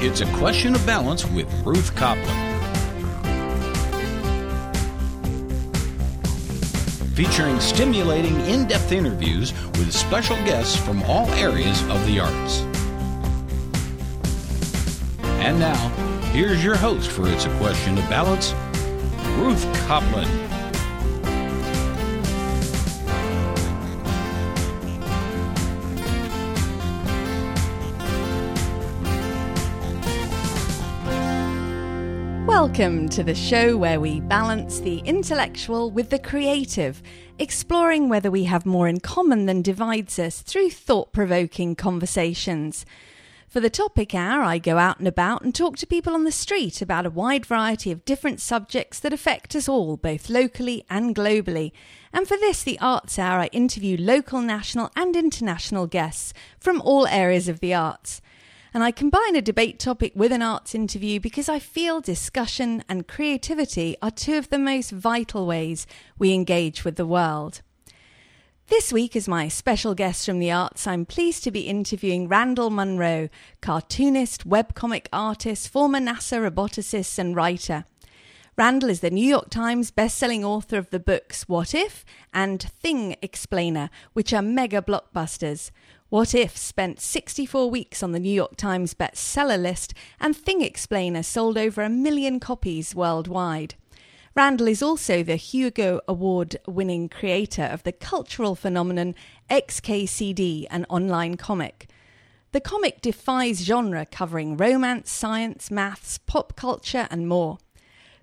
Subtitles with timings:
[0.00, 2.28] It's a Question of Balance with Ruth Copland.
[7.16, 12.60] Featuring stimulating, in depth interviews with special guests from all areas of the arts.
[15.42, 15.88] And now,
[16.30, 18.54] here's your host for It's a Question of Balance,
[19.36, 20.30] Ruth Copland.
[32.68, 37.02] Welcome to the show where we balance the intellectual with the creative,
[37.38, 42.84] exploring whether we have more in common than divides us through thought provoking conversations.
[43.48, 46.30] For the topic hour, I go out and about and talk to people on the
[46.30, 51.16] street about a wide variety of different subjects that affect us all, both locally and
[51.16, 51.72] globally.
[52.12, 57.06] And for this, the Arts Hour, I interview local, national, and international guests from all
[57.06, 58.20] areas of the arts.
[58.74, 63.08] And I combine a debate topic with an arts interview because I feel discussion and
[63.08, 65.86] creativity are two of the most vital ways
[66.18, 67.62] we engage with the world.
[68.68, 72.68] This week, as my special guest from the arts, I'm pleased to be interviewing Randall
[72.68, 73.30] Munroe,
[73.62, 77.86] cartoonist, webcomic artist, former NASA roboticist, and writer.
[78.58, 82.04] Randall is the New York Times bestselling author of the books What If
[82.34, 85.70] and Thing Explainer, which are mega blockbusters.
[86.08, 91.22] What If spent 64 weeks on the New York Times bestseller list, and Thing Explainer
[91.22, 93.76] sold over a million copies worldwide.
[94.34, 99.14] Randall is also the Hugo Award winning creator of the cultural phenomenon
[99.48, 101.88] XKCD, an online comic.
[102.50, 107.58] The comic defies genre, covering romance, science, maths, pop culture, and more.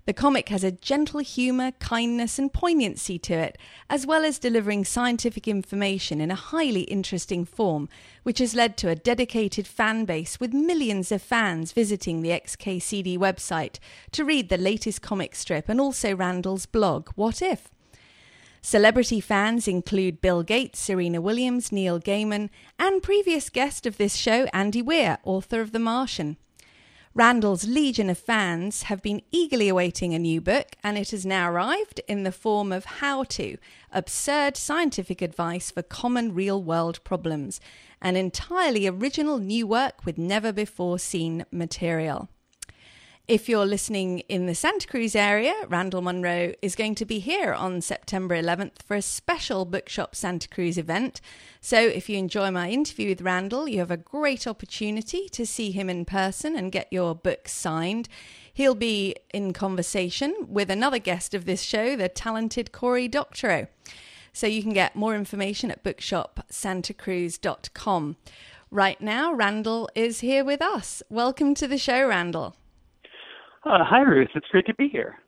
[0.06, 3.58] The comic has a gentle humour, kindness, and poignancy to it,
[3.90, 7.88] as well as delivering scientific information in a highly interesting form,
[8.22, 13.18] which has led to a dedicated fan base with millions of fans visiting the XKCD
[13.18, 13.80] website
[14.12, 17.68] to read the latest comic strip and also Randall's blog, What If?
[18.62, 24.44] Celebrity fans include Bill Gates, Serena Williams, Neil Gaiman, and previous guest of this show,
[24.52, 26.36] Andy Weir, author of The Martian.
[27.16, 31.50] Randall's legion of fans have been eagerly awaiting a new book, and it has now
[31.50, 33.56] arrived in the form of How To
[33.90, 37.58] Absurd Scientific Advice for Common Real World Problems,
[38.02, 42.28] an entirely original new work with never before seen material.
[43.28, 47.52] If you're listening in the Santa Cruz area, Randall Munroe is going to be here
[47.52, 51.20] on September 11th for a special Bookshop Santa Cruz event.
[51.60, 55.72] So if you enjoy my interview with Randall, you have a great opportunity to see
[55.72, 58.08] him in person and get your book signed.
[58.54, 63.66] He'll be in conversation with another guest of this show, the talented Cory Doctorow.
[64.32, 68.16] So you can get more information at bookshopsantacruz.com.
[68.70, 71.02] Right now, Randall is here with us.
[71.10, 72.54] Welcome to the show, Randall.
[73.66, 74.28] Uh, hi, Ruth.
[74.36, 75.18] It's great to be here.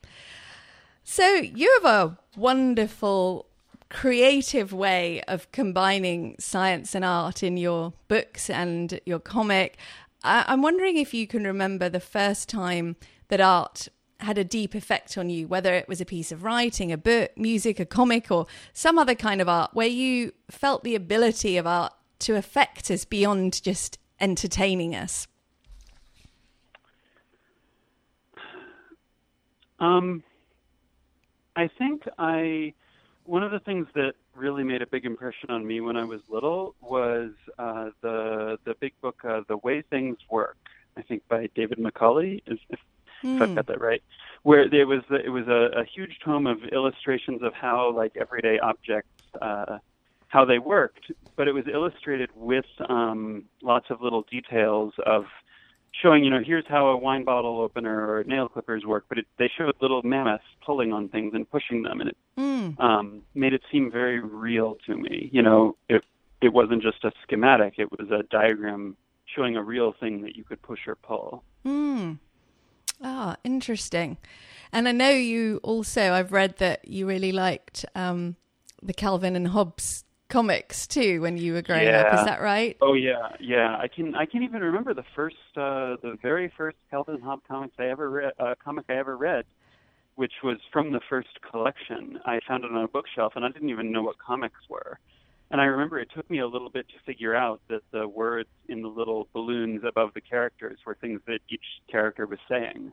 [1.02, 3.46] So, you have a wonderful,
[3.90, 9.76] creative way of combining science and art in your books and your comic.
[10.22, 12.94] I- I'm wondering if you can remember the first time
[13.26, 13.88] that art
[14.20, 17.36] had a deep effect on you, whether it was a piece of writing, a book,
[17.36, 21.66] music, a comic, or some other kind of art, where you felt the ability of
[21.66, 25.26] art to affect us beyond just entertaining us.
[29.80, 30.22] Um,
[31.56, 32.74] I think I
[33.24, 36.20] one of the things that really made a big impression on me when I was
[36.28, 40.56] little was uh, the the big book uh, The Way Things Work.
[40.96, 42.80] I think by David Macaulay, if, if
[43.22, 43.40] mm.
[43.40, 44.02] I've got that right.
[44.42, 48.58] Where there was it was a, a huge tome of illustrations of how like everyday
[48.58, 49.10] objects
[49.42, 49.78] uh,
[50.28, 55.24] how they worked, but it was illustrated with um, lots of little details of
[55.92, 59.26] showing, you know, here's how a wine bottle opener or nail clippers work, but it,
[59.38, 62.80] they showed little mammoths pulling on things and pushing them, and it mm.
[62.80, 65.28] um, made it seem very real to me.
[65.32, 66.04] You know, it
[66.40, 68.96] it wasn't just a schematic; it was a diagram
[69.26, 71.42] showing a real thing that you could push or pull.
[71.64, 72.14] Hmm.
[73.02, 74.16] Ah, interesting.
[74.72, 76.12] And I know you also.
[76.12, 78.36] I've read that you really liked um,
[78.82, 82.02] the Calvin and Hobbes comics too when you were growing yeah.
[82.02, 82.18] up.
[82.18, 82.76] Is that right?
[82.80, 83.76] Oh yeah, yeah.
[83.78, 87.74] I can I can't even remember the first uh, the very first Calvin Hobbes comics
[87.78, 89.44] I ever read uh, comic I ever read,
[90.16, 92.20] which was from the first collection.
[92.24, 94.98] I found it on a bookshelf and I didn't even know what comics were.
[95.50, 98.50] And I remember it took me a little bit to figure out that the words
[98.68, 102.92] in the little balloons above the characters were things that each character was saying.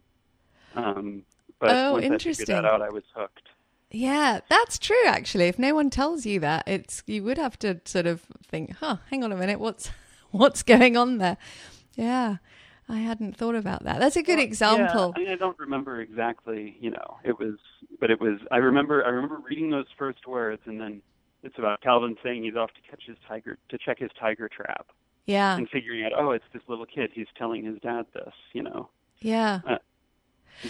[0.74, 1.24] Um,
[1.60, 2.44] but oh, once interesting.
[2.44, 3.50] I figured that out, I was hooked.
[3.92, 5.06] Yeah, that's true.
[5.06, 8.76] Actually, if no one tells you that, it's you would have to sort of think,
[8.78, 9.92] "Huh, hang on a minute, what's
[10.32, 11.38] what's going on there?"
[11.96, 12.38] Yeah.
[12.88, 14.00] I hadn't thought about that.
[14.00, 15.14] That's a good well, example.
[15.16, 16.78] Yeah, I, mean, I don't remember exactly.
[16.80, 17.56] You know, it was,
[18.00, 18.40] but it was.
[18.52, 19.04] I remember.
[19.04, 21.02] I remember reading those first words, and then
[21.42, 24.88] it's about Calvin saying he's off to catch his tiger to check his tiger trap.
[25.26, 25.58] Yeah.
[25.58, 27.10] And figuring out, oh, it's this little kid.
[27.14, 28.34] He's telling his dad this.
[28.54, 28.90] You know.
[29.20, 29.62] Yeah.
[29.68, 29.78] Uh,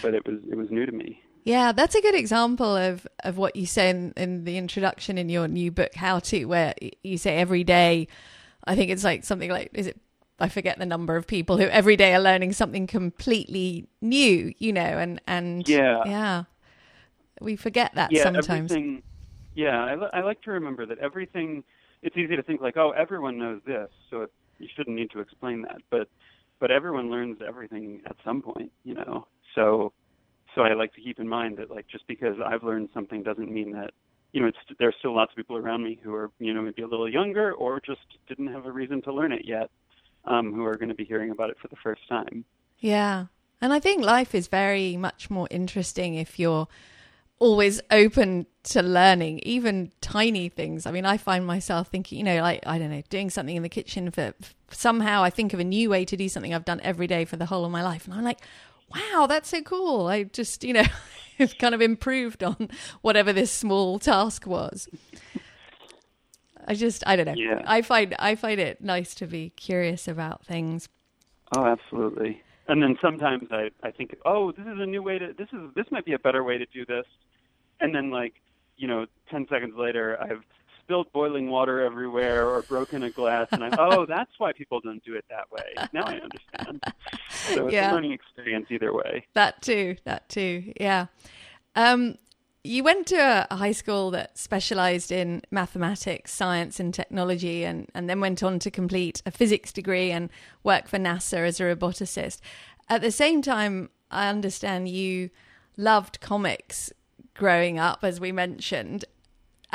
[0.02, 1.22] but it was it was new to me.
[1.46, 5.30] Yeah, that's a good example of, of what you say in, in the introduction in
[5.30, 8.08] your new book, How to, where you say every day,
[8.66, 10.02] I think it's like something like, is it,
[10.40, 14.74] I forget the number of people who every day are learning something completely new, you
[14.74, 16.44] know, and, and yeah, yeah,
[17.40, 18.72] we forget that yeah, sometimes.
[18.72, 19.04] Everything,
[19.54, 21.64] yeah, I, I like to remember that everything,
[22.02, 25.20] it's easy to think like, oh, everyone knows this, so it, you shouldn't need to
[25.20, 25.78] explain that.
[25.92, 26.10] But,
[26.60, 29.94] but everyone learns everything at some point, you know, so
[30.56, 33.52] so I like to keep in mind that like just because I've learned something doesn't
[33.52, 33.92] mean that
[34.32, 36.82] you know it's there's still lots of people around me who are you know maybe
[36.82, 39.70] a little younger or just didn't have a reason to learn it yet
[40.26, 42.46] um, who are going to be hearing about it for the first time.
[42.80, 43.28] Yeah,
[43.62, 46.68] and I think life is very much more interesting if you're
[47.38, 50.86] always open to learning even tiny things.
[50.86, 53.64] I mean i find myself thinking you know like i don't know doing something in
[53.64, 54.34] the kitchen for
[54.72, 57.36] somehow i think of a new way to do something i've done every day for
[57.36, 58.06] the whole of my life.
[58.06, 58.40] And i'm like
[58.94, 60.08] wow, that's so cool.
[60.08, 60.86] I just, you know,
[61.38, 62.70] have kind of improved on
[63.02, 64.88] whatever this small task was.
[66.68, 67.34] I just, I don't know.
[67.36, 67.62] Yeah.
[67.66, 70.90] I find, I find it nice to be curious about things.
[71.56, 72.42] Oh, absolutely.
[72.68, 75.60] And then sometimes I, I think, oh, this is a new way to, this is,
[75.76, 77.06] this might be a better way to do this.
[77.80, 78.34] And then like,
[78.78, 80.44] you know, 10 seconds later, I've
[80.86, 85.04] spilled boiling water everywhere or broken a glass, and I'm oh, that's why people don't
[85.04, 85.88] do it that way.
[85.94, 86.84] Now I understand.
[87.30, 87.92] So it's yeah.
[87.92, 89.26] a learning experience either way.
[89.34, 89.98] That too.
[90.06, 90.74] That too.
[90.80, 91.08] Yeah.
[91.76, 92.18] Um,
[92.64, 98.10] you went to a high school that specialized in mathematics, science, and technology, and, and
[98.10, 100.30] then went on to complete a physics degree and
[100.64, 102.40] work for NASA as a roboticist.
[102.90, 105.30] At the same time, I understand you
[105.78, 106.92] loved comics
[107.36, 109.06] growing up, as we mentioned,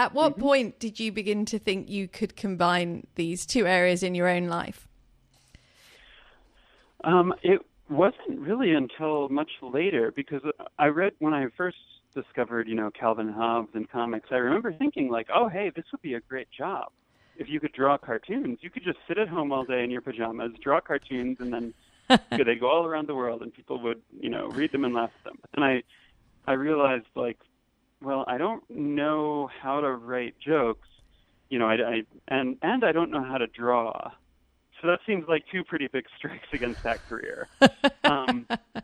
[0.01, 0.41] at what mm-hmm.
[0.41, 4.47] point did you begin to think you could combine these two areas in your own
[4.47, 4.89] life?
[7.05, 7.61] Um, it
[7.91, 10.41] wasn't really until much later because
[10.79, 11.77] I read when I first
[12.15, 14.29] discovered, you know, Calvin Hobbes and comics.
[14.31, 16.93] I remember thinking like, oh, hey, this would be a great job
[17.37, 18.61] if you could draw cartoons.
[18.63, 21.75] You could just sit at home all day in your pajamas, draw cartoons, and then
[22.31, 25.11] they'd go all around the world, and people would, you know, read them and laugh
[25.19, 25.39] at them.
[25.43, 25.83] But then I,
[26.47, 27.37] I realized like
[28.03, 30.89] well, I don't know how to write jokes,
[31.49, 34.11] you know, I, I and and I don't know how to draw.
[34.81, 37.49] So that seems like two pretty big strikes against that career.
[38.05, 38.61] um, right.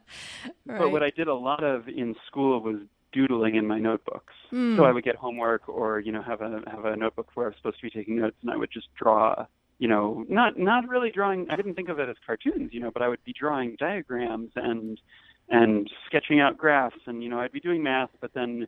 [0.66, 2.76] But what I did a lot of in school was
[3.12, 4.34] doodling in my notebooks.
[4.52, 4.76] Mm.
[4.76, 7.48] So I would get homework or you know have a have a notebook where I
[7.50, 9.46] was supposed to be taking notes, and I would just draw.
[9.78, 11.46] You know, not not really drawing.
[11.50, 14.50] I didn't think of it as cartoons, you know, but I would be drawing diagrams
[14.56, 15.00] and
[15.48, 18.66] and sketching out graphs, and you know, I'd be doing math, but then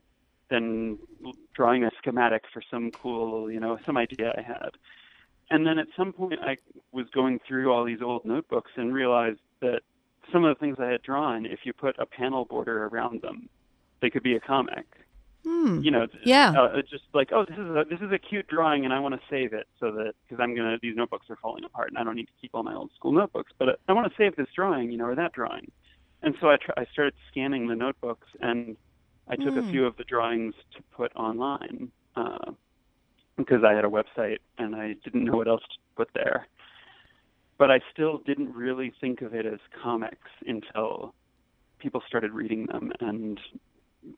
[0.51, 0.99] than
[1.55, 4.71] drawing a schematic for some cool, you know, some idea I had.
[5.51, 6.57] And then at some point, I
[6.93, 9.81] was going through all these old notebooks and realized that
[10.33, 13.49] some of the things I had drawn, if you put a panel border around them,
[14.01, 14.87] they could be a comic.
[15.45, 15.81] Hmm.
[15.81, 18.85] You know, yeah, uh, just like oh, this is a this is a cute drawing,
[18.85, 21.65] and I want to save it so that because I'm gonna these notebooks are falling
[21.65, 24.11] apart, and I don't need to keep all my old school notebooks, but I want
[24.11, 25.71] to save this drawing, you know, or that drawing.
[26.23, 28.77] And so I tr- I started scanning the notebooks and
[29.29, 29.59] I took mm.
[29.59, 29.71] a hmm.
[29.71, 32.53] few of the drawings to put online uh,
[33.37, 36.47] because I had a website and I didn't know what else to put there.
[37.59, 41.15] But I still didn't really think of it as comics until
[41.79, 43.41] people started reading them and,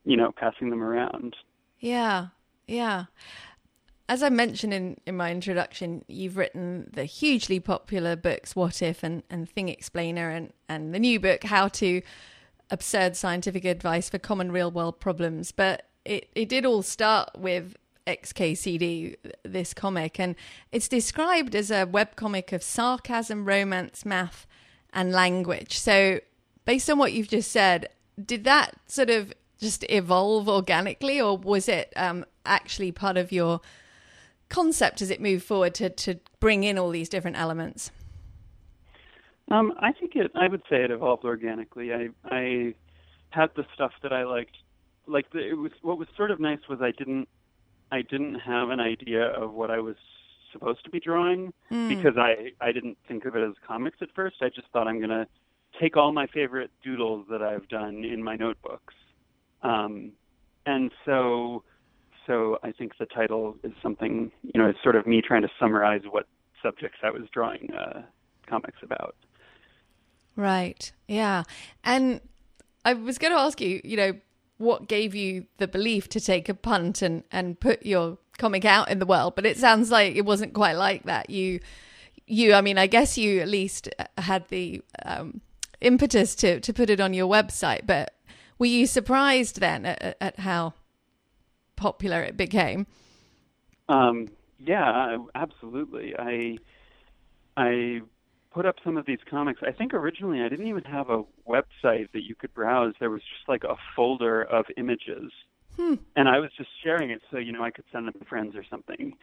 [0.05, 1.37] you know, passing them around.
[1.79, 2.29] Yeah,
[2.67, 3.07] yeah.
[4.09, 9.03] As I mentioned in, in my introduction, you've written the hugely popular books What If
[9.03, 12.03] and, and Thing Explainer and, and the new book How to
[12.71, 15.53] absurd scientific advice for common real world problems.
[15.53, 20.35] But it, it did all start with XKCD, this comic, and
[20.73, 24.47] it's described as a webcomic of sarcasm, romance, math,
[24.93, 25.79] and language.
[25.79, 26.21] So,
[26.65, 27.89] based on what you've just said,
[28.25, 33.61] did that sort of just evolve organically, or was it um, actually part of your
[34.49, 37.91] concept as it moved forward to, to bring in all these different elements?
[39.51, 40.31] Um, I think it.
[40.35, 41.93] I would say it evolved organically.
[41.93, 42.75] I I
[43.31, 44.57] had the stuff that I liked.
[45.07, 47.29] Like the, it was what was sort of nice was I didn't
[47.91, 49.97] I didn't have an idea of what I was
[50.53, 51.89] supposed to be drawing mm.
[51.89, 54.37] because I I didn't think of it as comics at first.
[54.41, 55.27] I just thought I'm gonna
[55.81, 58.95] take all my favorite doodles that I've done in my notebooks,
[59.63, 60.13] um,
[60.67, 61.65] and so
[62.27, 65.51] so I think the title is something you know it's sort of me trying to
[65.59, 66.27] summarize what
[66.63, 68.03] subjects I was drawing uh,
[68.47, 69.17] comics about.
[70.41, 70.91] Right.
[71.07, 71.43] Yeah.
[71.85, 72.23] And
[72.83, 74.15] I was going to ask you, you know,
[74.57, 78.91] what gave you the belief to take a punt and and put your comic out
[78.91, 81.29] in the world, but it sounds like it wasn't quite like that.
[81.29, 81.61] You
[82.27, 85.43] you I mean, I guess you at least had the um,
[85.83, 88.15] impetus to to put it on your website, but
[88.59, 90.73] were you surprised then at, at how
[91.77, 92.87] popular it became?
[93.91, 94.29] Um,
[94.59, 96.15] yeah, absolutely.
[96.19, 96.59] I
[97.59, 98.01] I
[98.53, 99.61] put up some of these comics.
[99.67, 102.95] I think originally I didn't even have a website that you could browse.
[102.99, 105.33] There was just like a folder of images,
[105.77, 105.95] hmm.
[106.17, 108.57] and I was just sharing it so you know I could send them to friends
[108.57, 109.15] or something.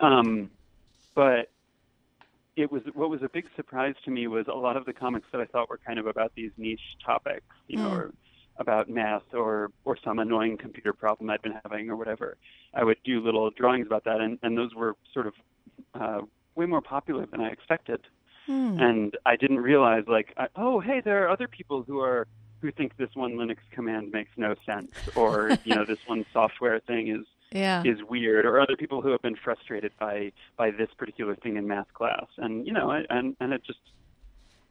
[0.00, 0.50] Um,
[1.14, 1.50] but
[2.56, 5.26] it was what was a big surprise to me was a lot of the comics
[5.32, 7.96] that I thought were kind of about these niche topics, you know, mm.
[7.96, 8.12] or
[8.58, 12.36] about math or or some annoying computer problem I'd been having or whatever.
[12.74, 15.34] I would do little drawings about that, and and those were sort of
[15.94, 16.20] uh,
[16.54, 18.00] way more popular than I expected.
[18.48, 18.80] Mm.
[18.80, 22.26] And I didn't realize like, I, oh hey, there are other people who are
[22.60, 26.80] who think this one Linux command makes no sense, or you know this one software
[26.80, 27.82] thing is yeah.
[27.84, 31.66] is weird, or other people who have been frustrated by by this particular thing in
[31.66, 33.80] math class, and you know, and and it just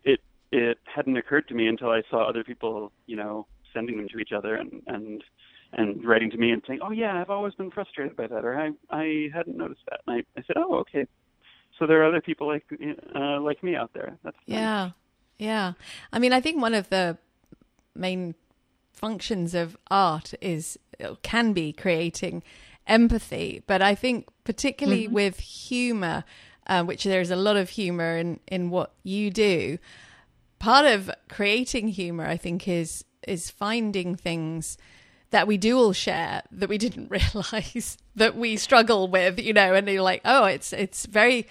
[0.03, 0.20] it
[0.51, 4.20] it hadn't occurred to me until I saw other people, you know, sending them to
[4.20, 5.24] each other and and
[5.74, 8.58] and writing to me and saying, "Oh yeah, I've always been frustrated by that," or
[8.58, 11.05] "I I hadn't noticed that." And I, I said, "Oh okay,
[11.77, 12.65] so there are other people like
[13.15, 14.91] uh, like me out there." That's yeah, nice.
[15.38, 15.74] yeah.
[16.12, 17.17] I mean, I think one of the
[17.96, 18.36] main
[18.94, 20.79] functions of art is
[21.22, 22.44] can be creating
[22.88, 25.13] empathy, but I think particularly mm-hmm.
[25.13, 26.24] with humor,
[26.67, 29.77] uh, which there's a lot of humor in in what you do.
[30.60, 34.77] Part of creating humor, I think, is is finding things
[35.36, 39.74] that we do all share that we didn't realize that we struggle with, you know,
[39.74, 41.46] and you're like, oh, it's it's very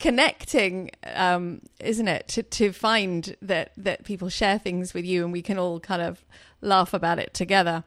[0.00, 5.32] connecting, um, isn't it, to to find that that people share things with you and
[5.32, 6.24] we can all kind of
[6.62, 7.84] laugh about it together.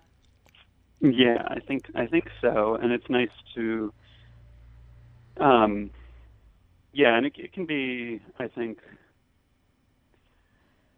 [1.01, 3.91] Yeah, I think I think so, and it's nice to,
[5.35, 5.91] um,
[6.93, 8.77] yeah, and it, it can be, I think,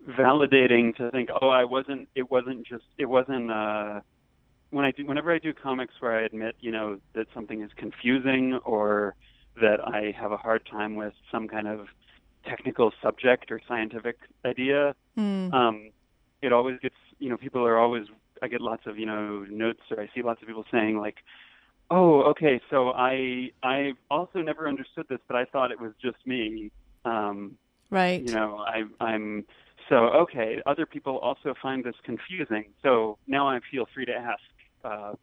[0.08, 2.08] validating to think, oh, I wasn't.
[2.14, 2.86] It wasn't just.
[3.00, 3.50] It wasn't.
[3.50, 4.02] Uh,
[4.74, 7.70] when I do, whenever I do comics where I admit, you know, that something is
[7.76, 9.16] confusing or
[9.62, 11.88] that I have a hard time with some kind of
[12.46, 15.54] technical subject or scientific idea, mm.
[15.54, 15.92] um,
[16.42, 18.08] it always gets, you know, people are always.
[18.42, 21.18] I get lots of, you know, notes or I see lots of people saying like,
[21.90, 26.18] "Oh, okay, so I I also never understood this, but I thought it was just
[26.26, 26.72] me."
[27.06, 27.58] Um,
[27.90, 28.22] right.
[28.22, 29.46] You know, I I'm
[29.90, 32.66] so, okay, other people also find this confusing.
[32.82, 34.42] So now I feel free to ask,
[34.84, 35.14] uh,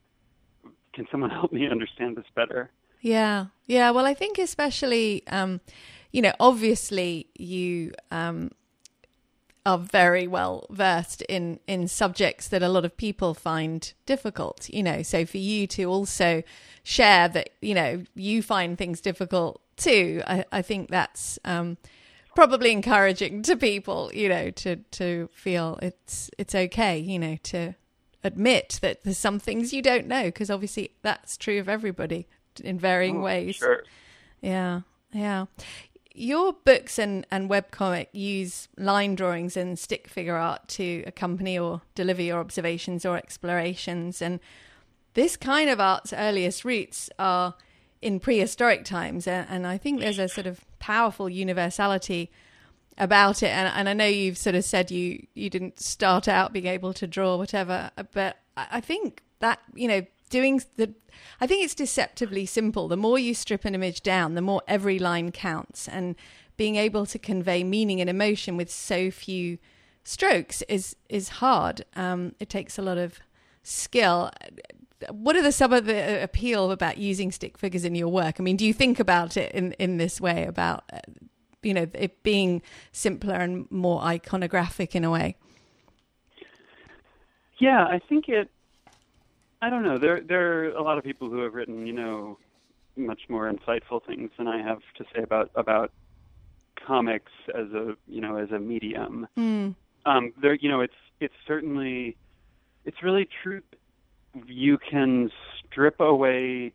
[0.93, 2.71] can someone help me understand this better?
[3.01, 3.91] Yeah, yeah.
[3.91, 5.61] Well, I think especially, um,
[6.13, 8.51] you know, obviously you um,
[9.65, 14.69] are very well versed in in subjects that a lot of people find difficult.
[14.69, 16.43] You know, so for you to also
[16.83, 21.39] share that, you know, you find things difficult too, I, I think that's.
[21.45, 21.79] Um,
[22.37, 27.75] probably encouraging to people, you know, to to feel it's it's okay, you know, to
[28.23, 32.27] admit that there's some things you don't know because obviously that's true of everybody
[32.63, 33.57] in varying oh, ways.
[33.57, 33.85] Sure.
[34.41, 34.81] Yeah,
[35.13, 35.47] yeah.
[36.13, 41.83] Your books and, and webcomic use line drawings and stick figure art to accompany or
[41.95, 44.21] deliver your observations or explorations.
[44.21, 44.41] And
[45.15, 47.55] this kind of art's earliest roots are
[48.03, 49.27] in prehistoric times.
[49.27, 52.31] And I think there's a sort of powerful universality
[53.01, 53.49] about it.
[53.49, 56.93] And, and I know you've sort of said you, you didn't start out being able
[56.95, 60.95] to draw whatever, but I think that, you know, doing the,
[61.41, 62.87] I think it's deceptively simple.
[62.87, 65.89] The more you strip an image down, the more every line counts.
[65.89, 66.15] And
[66.57, 69.59] being able to convey meaning and emotion with so few
[70.05, 71.85] strokes is, is hard.
[71.97, 73.19] Um, it takes a lot of
[73.63, 74.31] skill
[75.11, 78.37] what are the some of the uh, appeal about using stick figures in your work?
[78.39, 80.99] I mean, do you think about it in in this way about uh,
[81.63, 82.63] you know it being
[82.93, 85.37] simpler and more iconographic in a way?
[87.59, 88.51] Yeah, I think it.
[89.63, 89.99] I don't know.
[89.99, 92.39] There there are a lot of people who have written you know
[92.97, 95.93] much more insightful things than I have to say about about
[96.87, 99.27] comics as a you know as a medium.
[99.39, 99.75] Mm.
[100.07, 102.17] Um, there you know it's it's certainly
[102.85, 103.63] it's really true
[104.47, 106.73] you can strip away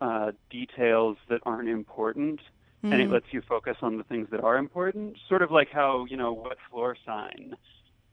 [0.00, 2.40] uh, details that aren't important,
[2.84, 2.92] mm-hmm.
[2.92, 3.14] and it mm-hmm.
[3.14, 5.16] lets you focus on the things that are important.
[5.28, 7.54] Sort of like how you know what floor sign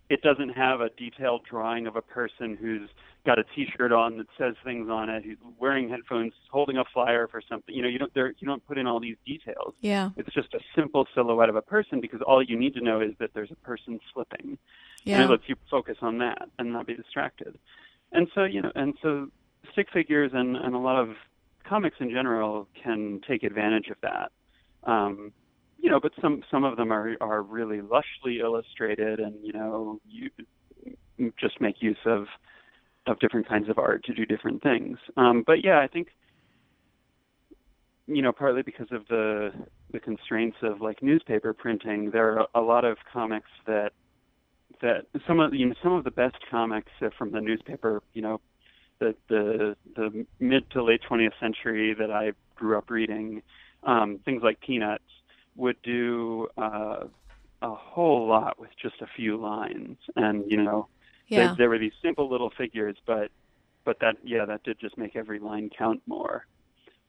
[0.09, 2.89] it doesn't have a detailed drawing of a person who's
[3.25, 7.27] got a T-shirt on that says things on it, who's wearing headphones, holding a flyer
[7.27, 7.75] for something.
[7.75, 9.75] You know, you don't there, you don't put in all these details.
[9.81, 10.09] Yeah.
[10.17, 13.11] It's just a simple silhouette of a person because all you need to know is
[13.19, 14.57] that there's a person slipping.
[15.03, 15.15] Yeah.
[15.15, 17.59] And it lets you focus on that and not be distracted.
[18.11, 19.27] And so, you know, and so
[19.71, 21.09] stick figures and, and a lot of
[21.67, 24.31] comics in general can take advantage of that.
[24.83, 25.31] Um,
[25.79, 29.99] you know, but some some of them are are really lushly illustrated, and you know,
[30.07, 30.29] you
[31.39, 32.25] just make use of
[33.07, 34.97] of different kinds of art to do different things.
[35.17, 36.09] Um, but yeah, I think
[38.07, 39.51] you know, partly because of the
[39.91, 43.91] the constraints of like newspaper printing, there are a lot of comics that
[44.81, 48.41] that some of you know some of the best comics from the newspaper, you know,
[48.99, 53.41] the the the mid to late 20th century that I grew up reading,
[53.83, 55.03] um, things like Peanuts
[55.55, 57.05] would do uh,
[57.61, 60.87] a whole lot with just a few lines, and you know,
[61.27, 61.47] yeah.
[61.47, 63.31] there, there were these simple little figures, but
[63.85, 66.45] but that yeah, that did just make every line count more.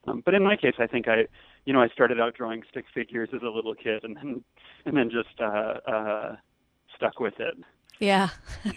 [0.06, 1.26] Um, but in my case, I think I,
[1.66, 4.44] you know, I started out drawing stick figures as a little kid, and then
[4.86, 6.36] and then just uh, uh,
[6.96, 7.54] stuck with it.
[8.00, 8.30] Yeah.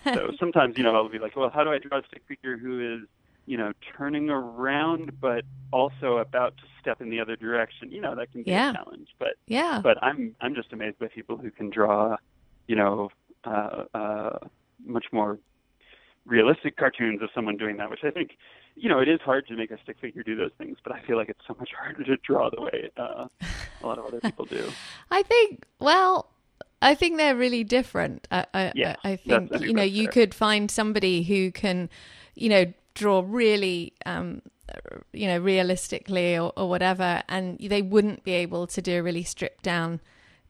[0.03, 2.57] so sometimes, you know, I'll be like, well, how do I draw a stick figure
[2.57, 3.07] who is,
[3.45, 7.91] you know, turning around but also about to step in the other direction?
[7.91, 8.71] You know, that can be Yeah.
[8.71, 9.09] a challenge.
[9.19, 9.79] But yeah.
[9.83, 12.17] but I'm I'm just amazed by people who can draw,
[12.67, 13.09] you know,
[13.43, 14.37] uh, uh,
[14.85, 15.39] much more
[16.25, 18.37] realistic cartoons of someone doing that, which I think,
[18.75, 21.01] you know, it is hard to make a stick figure do those things, but I
[21.01, 23.27] feel like it's so much harder to draw the way uh,
[23.81, 24.71] a lot of other people do.
[25.11, 26.29] I think, well,
[26.81, 28.27] I think they're really different.
[28.31, 31.89] I, I, Yeah, I think, you know, you could find somebody who can,
[32.35, 34.41] you know, draw really, um,
[35.11, 39.23] you know, realistically or, or whatever, and they wouldn't be able to do a really
[39.23, 39.99] stripped down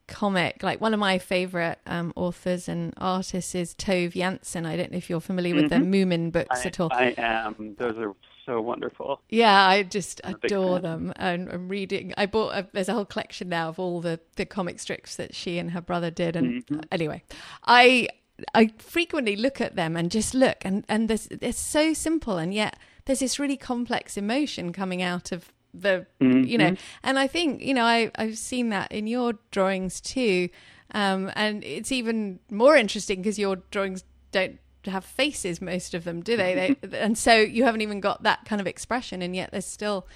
[0.06, 0.62] comic.
[0.62, 4.66] Like one of my favorite um, authors and artists is Tove Jansson.
[4.66, 6.66] I don't know if you're familiar with the Moomin books Mm-hmm.
[6.66, 6.90] I, at all.
[6.92, 7.74] I am.
[7.78, 8.12] Those are
[8.46, 9.22] so wonderful.
[9.30, 11.12] Yeah, I just I'm adore them.
[11.16, 12.12] And I'm reading.
[12.18, 12.54] I bought.
[12.54, 15.70] A, there's a whole collection now of all the the comic strips that she and
[15.70, 16.36] her brother did.
[16.36, 16.80] And Mm-hmm.
[16.92, 17.22] anyway,
[17.66, 18.08] I
[18.54, 22.78] I frequently look at them and just look, and and it's so simple, and yet
[23.04, 26.76] there's this really complex emotion coming out of the you know.
[27.02, 30.48] And I think you know I I've seen that in your drawings too,
[30.92, 36.20] um, and it's even more interesting because your drawings don't have faces most of them
[36.20, 39.50] do they, they and so you haven't even got that kind of expression and yet
[39.50, 40.06] there's still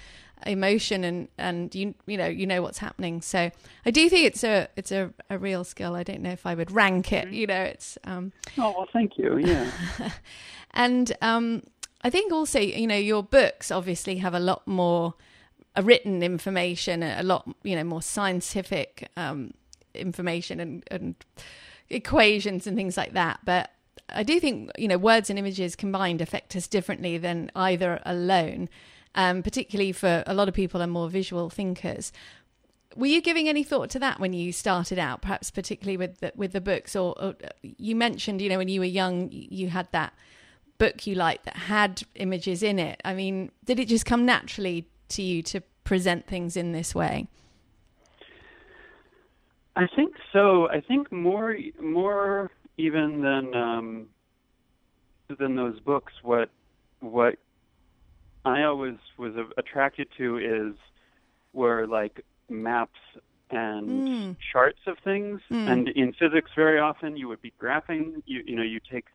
[0.45, 3.51] emotion and and you you know you know what's happening so
[3.85, 6.55] i do think it's a it's a, a real skill i don't know if i
[6.55, 9.37] would rank it you know it's um Oh well, thank you.
[9.37, 9.69] Yeah.
[10.71, 11.63] and um
[12.03, 15.13] i think also you know your books obviously have a lot more
[15.77, 19.53] uh, written information a lot you know more scientific um
[19.93, 21.15] information and and
[21.89, 23.71] equations and things like that but
[24.13, 28.69] I do think you know words and images combined affect us differently than either alone,
[29.19, 32.13] um, particularly for a lot of people are more visual thinkers.
[32.95, 36.31] Were you giving any thought to that when you started out, perhaps particularly with the,
[36.37, 36.95] with the books?
[36.95, 40.13] Or, or you mentioned, you know, when you were young, you had that
[40.77, 43.01] book you liked that had images in it.
[43.03, 47.27] I mean, did it just come naturally to you to present things in this way?
[49.75, 50.69] I think so.
[50.69, 54.07] I think more more even than um,
[55.37, 56.13] than those books.
[56.23, 56.49] What
[57.01, 57.35] what
[58.45, 60.75] I always was attracted to is
[61.53, 62.99] were like maps
[63.51, 64.35] and Mm.
[64.51, 65.41] charts of things.
[65.49, 65.67] Mm.
[65.71, 68.21] And in physics, very often you would be graphing.
[68.25, 69.05] You you know you take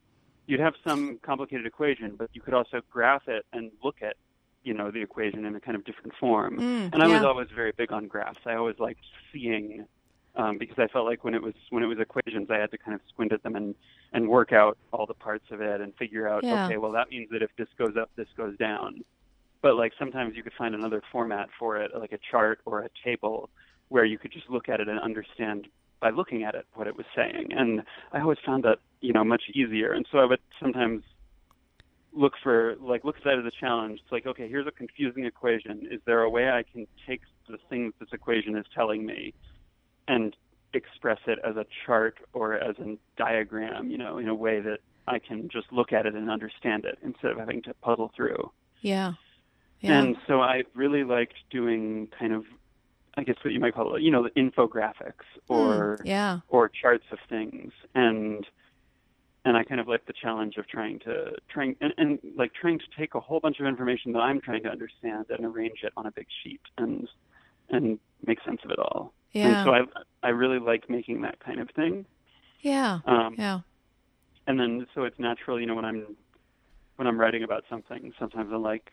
[0.47, 4.17] you'd have some complicated equation, but you could also graph it and look at
[4.63, 6.59] you know the equation in a kind of different form.
[6.59, 8.41] Mm, and I was always very big on graphs.
[8.47, 9.87] I always liked seeing
[10.37, 12.79] um, because I felt like when it was when it was equations, I had to
[12.79, 13.75] kind of squint at them and
[14.13, 16.67] and work out all the parts of it and figure out Yeah.
[16.67, 19.05] okay, well that means that if this goes up, this goes down.
[19.63, 22.89] But like sometimes you could find another format for it, like a chart or a
[23.05, 23.49] table,
[23.89, 25.69] where you could just look at it and understand
[26.01, 27.49] by looking at it what it was saying.
[27.53, 29.93] And I always found that you know much easier.
[29.93, 31.03] And so I would sometimes
[32.13, 34.01] look for like look at that as a challenge.
[34.03, 35.87] It's like okay, here's a confusing equation.
[35.91, 39.33] Is there a way I can take the things this equation is telling me
[40.09, 40.37] and
[40.73, 44.79] express it as a chart or as a diagram, you know, in a way that
[45.07, 48.51] I can just look at it and understand it instead of having to puzzle through.
[48.81, 49.13] Yeah.
[49.81, 50.01] Yeah.
[50.01, 52.45] And so I really liked doing kind of,
[53.17, 56.41] I guess what you might call it, you know, the infographics or Mm, yeah.
[56.49, 58.47] or charts of things, and
[59.45, 62.79] and I kind of like the challenge of trying to trying and, and like trying
[62.79, 65.93] to take a whole bunch of information that I'm trying to understand and arrange it
[65.97, 67.07] on a big sheet and
[67.69, 69.13] and make sense of it all.
[69.35, 69.49] Yeah.
[69.49, 72.07] And so I I really like making that kind of thing.
[72.63, 73.01] Yeah.
[73.05, 73.61] Um, Yeah.
[74.47, 76.17] and then so it's natural, you know, when I'm
[76.97, 78.93] when I'm writing about something, sometimes I'm like,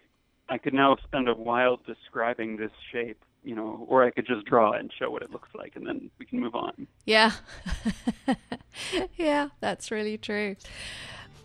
[0.50, 4.46] I could now spend a while describing this shape, you know, or I could just
[4.46, 6.88] draw and show what it looks like, and then we can move on.
[7.06, 7.32] Yeah,
[9.18, 10.56] yeah, that's really true.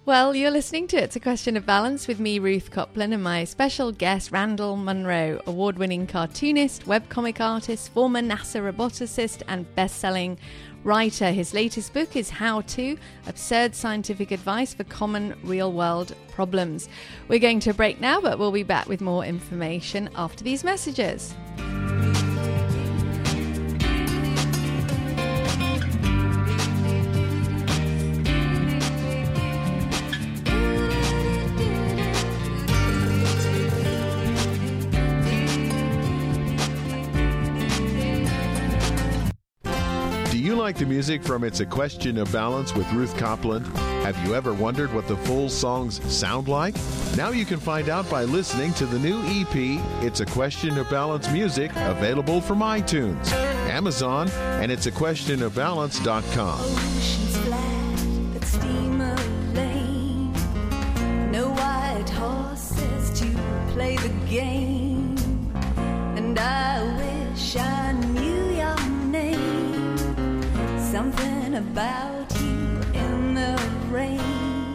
[0.07, 3.42] Well, you're listening to It's a Question of Balance with me, Ruth Copland, and my
[3.42, 10.38] special guest, Randall Munroe, award winning cartoonist, webcomic artist, former NASA roboticist, and best selling
[10.85, 11.33] writer.
[11.33, 16.88] His latest book is How To Absurd Scientific Advice for Common Real World Problems.
[17.27, 21.35] We're going to break now, but we'll be back with more information after these messages.
[40.66, 43.64] Like the music from It's a Question of Balance with Ruth Copland?
[44.02, 46.74] Have you ever wondered what the full songs sound like?
[47.16, 50.90] Now you can find out by listening to the new EP, It's a Question of
[50.90, 53.31] Balance Music, available from iTunes,
[53.70, 54.29] Amazon,
[54.61, 56.59] and it's a question of balance.com.
[63.70, 65.16] Play the game.
[66.16, 67.86] And I wish I
[71.57, 74.75] about you in the rain.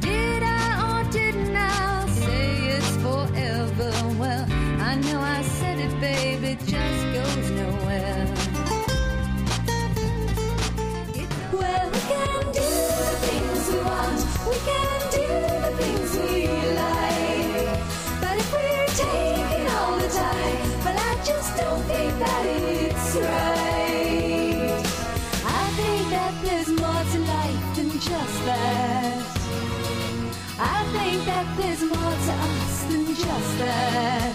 [0.00, 3.92] Did I or didn't I say it's forever?
[4.18, 4.44] Well,
[4.80, 8.26] I know I said it, babe, it just goes nowhere.
[11.52, 12.68] Well, we can do
[13.04, 15.26] the things we want, we can do
[15.62, 16.48] the things we
[16.82, 17.78] like.
[18.20, 23.57] But if we're taking all the time, well, I just don't think that it's right.
[31.38, 34.34] That there's more to us than just that.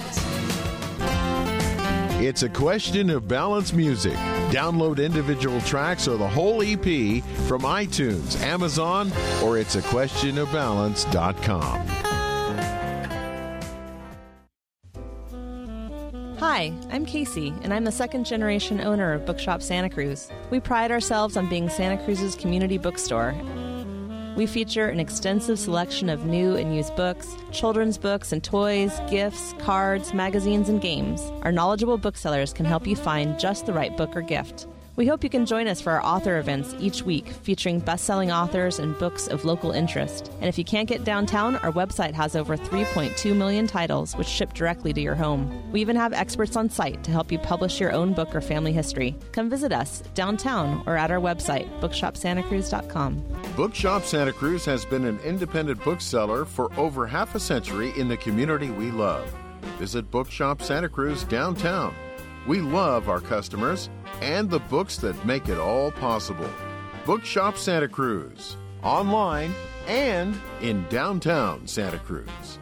[2.21, 4.13] It's a question of balance music.
[4.51, 9.11] Download individual tracks or the whole EP from iTunes, Amazon,
[9.43, 11.85] or it's a question of balance.com.
[16.37, 20.29] Hi, I'm Casey, and I'm the second generation owner of Bookshop Santa Cruz.
[20.51, 23.35] We pride ourselves on being Santa Cruz's community bookstore
[24.35, 29.53] we feature an extensive selection of new and used books, children's books and toys, gifts,
[29.59, 31.21] cards, magazines, and games.
[31.43, 34.67] Our knowledgeable booksellers can help you find just the right book or gift.
[34.95, 38.31] We hope you can join us for our author events each week featuring best selling
[38.31, 40.31] authors and books of local interest.
[40.39, 44.53] And if you can't get downtown, our website has over 3.2 million titles which ship
[44.53, 45.71] directly to your home.
[45.71, 48.71] We even have experts on site to help you publish your own book or family
[48.71, 49.15] history.
[49.31, 53.23] Come visit us downtown or at our website, bookshopsantacruz.com.
[53.55, 58.17] Bookshop Santa Cruz has been an independent bookseller for over half a century in the
[58.17, 59.27] community we love.
[59.79, 61.95] Visit Bookshop Santa Cruz downtown.
[62.45, 63.89] We love our customers
[64.21, 66.49] and the books that make it all possible.
[67.05, 69.53] Bookshop Santa Cruz, online
[69.87, 72.59] and in downtown Santa Cruz.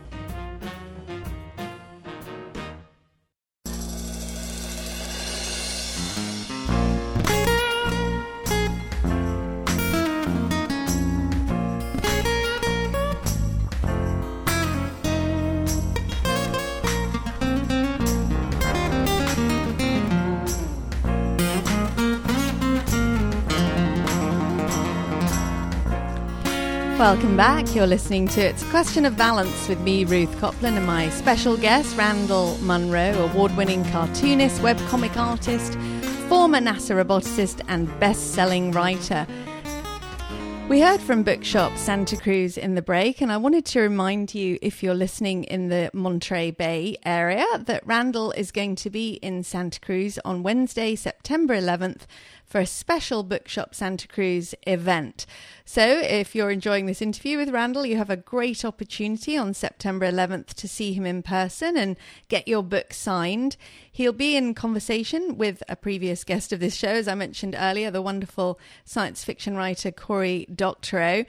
[27.02, 27.74] Welcome back.
[27.74, 31.58] You're listening to It's a Question of Balance with me, Ruth Copland, and my special
[31.58, 35.74] guest, Randall Munroe, award winning cartoonist, webcomic artist,
[36.30, 39.26] former NASA roboticist, and best selling writer.
[40.70, 44.60] We heard from Bookshop Santa Cruz in the break, and I wanted to remind you,
[44.62, 49.44] if you're listening in the Monterey Bay area, that Randall is going to be in
[49.44, 52.02] Santa Cruz on Wednesday, September 11th
[52.52, 55.26] for a special Bookshop Santa Cruz event.
[55.64, 60.06] So, if you're enjoying this interview with Randall, you have a great opportunity on September
[60.06, 61.96] 11th to see him in person and
[62.28, 63.56] get your book signed.
[63.90, 67.90] He'll be in conversation with a previous guest of this show, as I mentioned earlier,
[67.90, 71.24] the wonderful science fiction writer Cory Doctorow.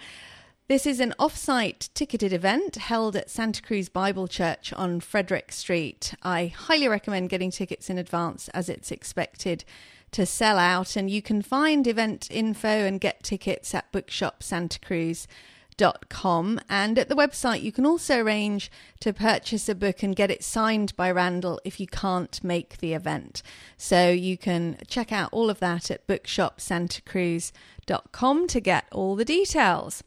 [0.66, 5.52] This is an off site ticketed event held at Santa Cruz Bible Church on Frederick
[5.52, 6.14] Street.
[6.24, 9.64] I highly recommend getting tickets in advance as it's expected
[10.12, 10.96] to sell out.
[10.96, 16.60] And you can find event info and get tickets at bookshopsantacruz.com.
[16.68, 18.70] And at the website, you can also arrange
[19.00, 22.94] to purchase a book and get it signed by Randall if you can't make the
[22.94, 23.42] event.
[23.76, 30.04] So you can check out all of that at bookshopsantacruz.com to get all the details.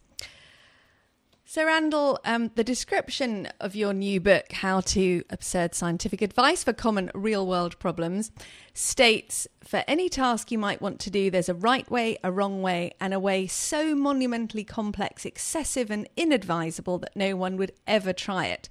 [1.48, 6.74] So, Randall, um, the description of your new book, How to Absurd Scientific Advice for
[6.74, 8.32] Common Real World Problems,
[8.74, 12.64] states for any task you might want to do, there's a right way, a wrong
[12.64, 18.12] way, and a way so monumentally complex, excessive, and inadvisable that no one would ever
[18.12, 18.68] try it.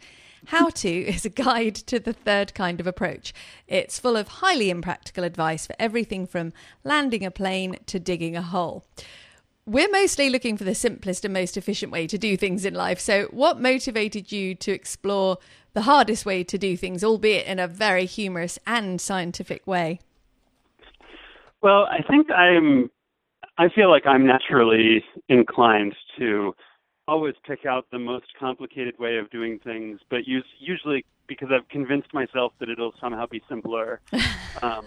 [0.46, 3.32] How to is a guide to the third kind of approach.
[3.68, 8.42] It's full of highly impractical advice for everything from landing a plane to digging a
[8.42, 8.84] hole
[9.66, 13.00] we're mostly looking for the simplest and most efficient way to do things in life.
[13.00, 15.38] So, what motivated you to explore
[15.72, 20.00] the hardest way to do things, albeit in a very humorous and scientific way?
[21.62, 22.90] Well, I think I'm.
[23.56, 26.54] I feel like I'm naturally inclined to
[27.06, 31.68] always pick out the most complicated way of doing things, but use, usually because I've
[31.68, 34.00] convinced myself that it'll somehow be simpler.
[34.62, 34.84] Um,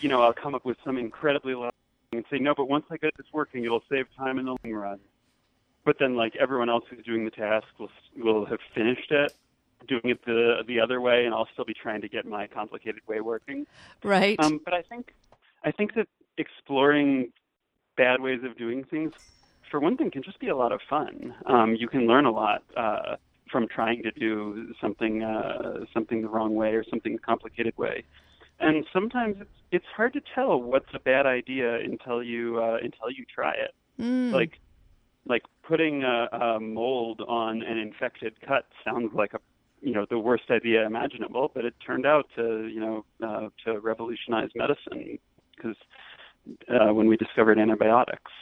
[0.00, 1.54] you know, I'll come up with some incredibly
[2.12, 4.72] and say, no, but once I get this working, it'll save time in the long
[4.72, 4.98] run.
[5.84, 9.32] But then, like everyone else who's doing the task will will have finished it,
[9.88, 13.00] doing it the the other way, and I'll still be trying to get my complicated
[13.08, 13.66] way working.
[14.02, 14.38] Right.
[14.40, 15.14] Um, but I think
[15.64, 17.32] I think that exploring
[17.96, 19.12] bad ways of doing things,
[19.70, 21.34] for one thing, can just be a lot of fun.
[21.46, 23.16] Um, you can learn a lot uh,
[23.50, 28.04] from trying to do something uh, something the wrong way or something the complicated way
[28.60, 33.10] and sometimes it's it's hard to tell what's a bad idea until you uh, until
[33.10, 33.74] you try it.
[34.00, 34.32] Mm.
[34.32, 34.60] Like
[35.26, 39.38] like putting a, a mold on an infected cut sounds like a
[39.80, 43.78] you know the worst idea imaginable, but it turned out to you know uh, to
[43.80, 45.18] revolutionize medicine
[45.56, 45.76] because
[46.68, 48.32] uh, when we discovered antibiotics.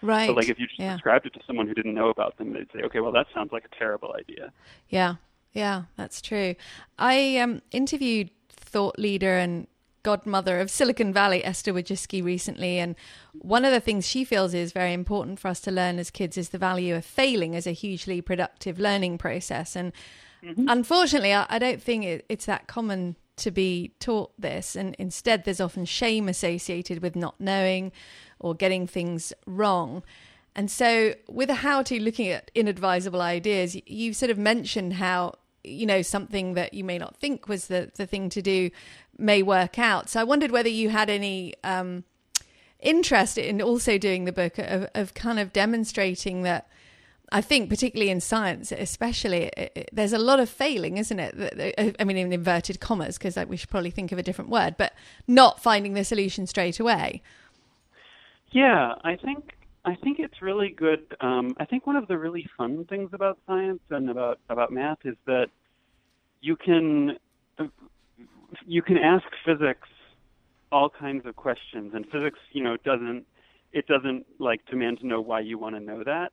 [0.00, 0.26] Right.
[0.26, 0.94] So like if you just yeah.
[0.94, 3.52] described it to someone who didn't know about them, they'd say, okay, well that sounds
[3.52, 4.52] like a terrible idea.
[4.88, 5.16] Yeah.
[5.52, 6.54] Yeah, that's true.
[6.98, 9.66] I um, interviewed thought leader and
[10.02, 12.78] godmother of Silicon Valley, Esther Wojcicki, recently.
[12.78, 12.96] And
[13.32, 16.36] one of the things she feels is very important for us to learn as kids
[16.36, 19.76] is the value of failing as a hugely productive learning process.
[19.76, 19.92] And
[20.42, 20.68] mm-hmm.
[20.68, 24.76] unfortunately, I, I, don't think it, it's that common to be taught this.
[24.76, 27.92] And instead, there's often shame associated with not knowing
[28.38, 30.02] or getting things wrong.
[30.54, 35.34] And so, with a how to looking at inadvisable ideas, you've sort of mentioned how
[35.64, 38.70] you know something that you may not think was the the thing to do
[39.18, 40.08] may work out.
[40.08, 42.04] So I wondered whether you had any um,
[42.80, 46.68] interest in also doing the book of, of kind of demonstrating that.
[47.34, 51.96] I think, particularly in science, especially, it, it, there's a lot of failing, isn't it?
[51.98, 54.92] I mean, in inverted commas, because we should probably think of a different word, but
[55.26, 57.22] not finding the solution straight away.
[58.50, 61.16] Yeah, I think I think it's really good.
[61.20, 64.98] Um, I think one of the really fun things about science and about about math
[65.04, 65.48] is that
[66.40, 67.18] you can
[68.66, 69.88] you can ask physics
[70.70, 73.26] all kinds of questions, and physics, you know, doesn't
[73.72, 76.32] it doesn't like demand to know why you want to know that.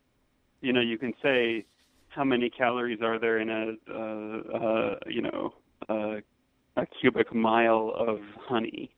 [0.62, 1.66] You know, you can say
[2.10, 5.54] how many calories are there in a uh, uh, you know
[5.90, 6.18] uh,
[6.76, 8.92] a cubic mile of honey,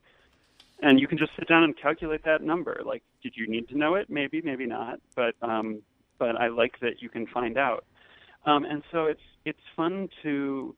[0.81, 2.81] and you can just sit down and calculate that number.
[2.85, 4.09] Like, did you need to know it?
[4.09, 4.99] Maybe, maybe not.
[5.15, 5.81] But um,
[6.17, 7.85] but I like that you can find out.
[8.45, 10.75] Um, and so it's it's fun to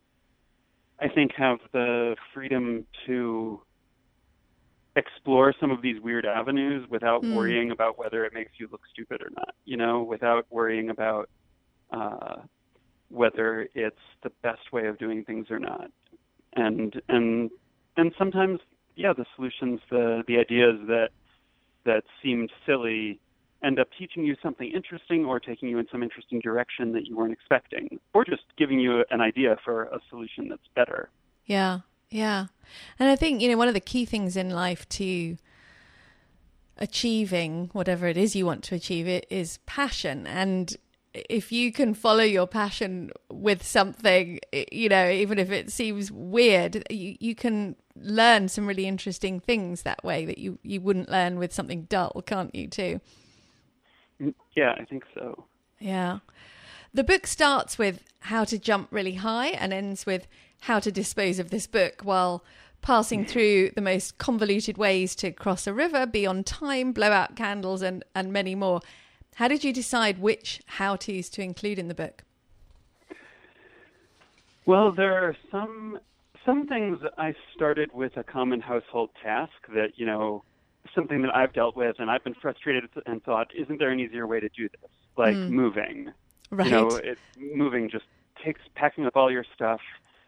[0.99, 3.61] I think, have the freedom to
[4.95, 7.35] explore some of these weird avenues without mm.
[7.35, 9.53] worrying about whether it makes you look stupid or not.
[9.65, 11.29] You know, without worrying about
[11.91, 12.35] uh,
[13.09, 15.91] whether it's the best way of doing things or not.
[16.55, 17.49] And and
[17.97, 18.59] and sometimes,
[18.95, 21.09] yeah, the solutions, the the ideas that
[21.85, 23.19] that seemed silly
[23.63, 27.15] end up teaching you something interesting or taking you in some interesting direction that you
[27.15, 31.09] weren't expecting, or just giving you an idea for a solution that's better.
[31.45, 31.79] Yeah,
[32.09, 32.47] yeah.
[32.99, 35.37] And I think, you know, one of the key things in life to
[36.77, 40.75] achieving whatever it is you want to achieve it is passion and
[41.13, 44.39] if you can follow your passion with something
[44.71, 49.83] you know even if it seems weird you, you can learn some really interesting things
[49.83, 52.99] that way that you you wouldn't learn with something dull can't you too
[54.19, 55.45] mm, yeah, I think so.
[55.79, 56.19] Yeah.
[56.93, 60.27] The book starts with how to jump really high and ends with
[60.61, 62.43] how to dispose of this book while
[62.81, 63.27] passing mm.
[63.27, 67.81] through the most convoluted ways to cross a river, be on time, blow out candles,
[67.81, 68.81] and, and many more.
[69.35, 72.23] How did you decide which how to's to include in the book?
[74.65, 75.99] Well, there are some
[76.45, 80.43] some things I started with a common household task that you know
[80.93, 84.27] something that I've dealt with, and I've been frustrated and thought, isn't there an easier
[84.27, 84.91] way to do this?
[85.17, 85.49] Like mm.
[85.49, 86.11] moving.
[86.49, 86.65] Right.
[86.65, 88.05] You know, it, moving just
[88.43, 89.79] takes packing up all your stuff,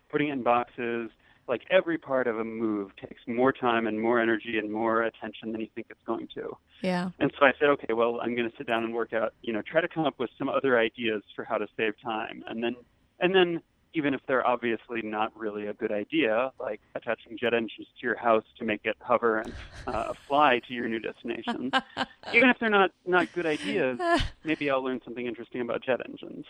[0.10, 1.12] putting it in boxes,
[1.48, 5.52] like every part of a move takes more time and more energy and more attention
[5.52, 6.58] than you think it's going to.
[6.82, 7.10] Yeah.
[7.20, 9.54] And so I said, okay, well, I'm going to sit down and work out, you
[9.54, 12.44] know, try to come up with some other ideas for how to save time.
[12.48, 12.76] And then,
[13.20, 13.62] and then
[13.94, 18.18] even if they're obviously not really a good idea, like attaching jet engines to your
[18.18, 19.54] house to make it hover and
[19.88, 21.72] uh, fly to your new destination,
[22.34, 24.00] even if they're not, not good ideas,
[24.44, 26.46] maybe I'll learn something interesting about jet engines.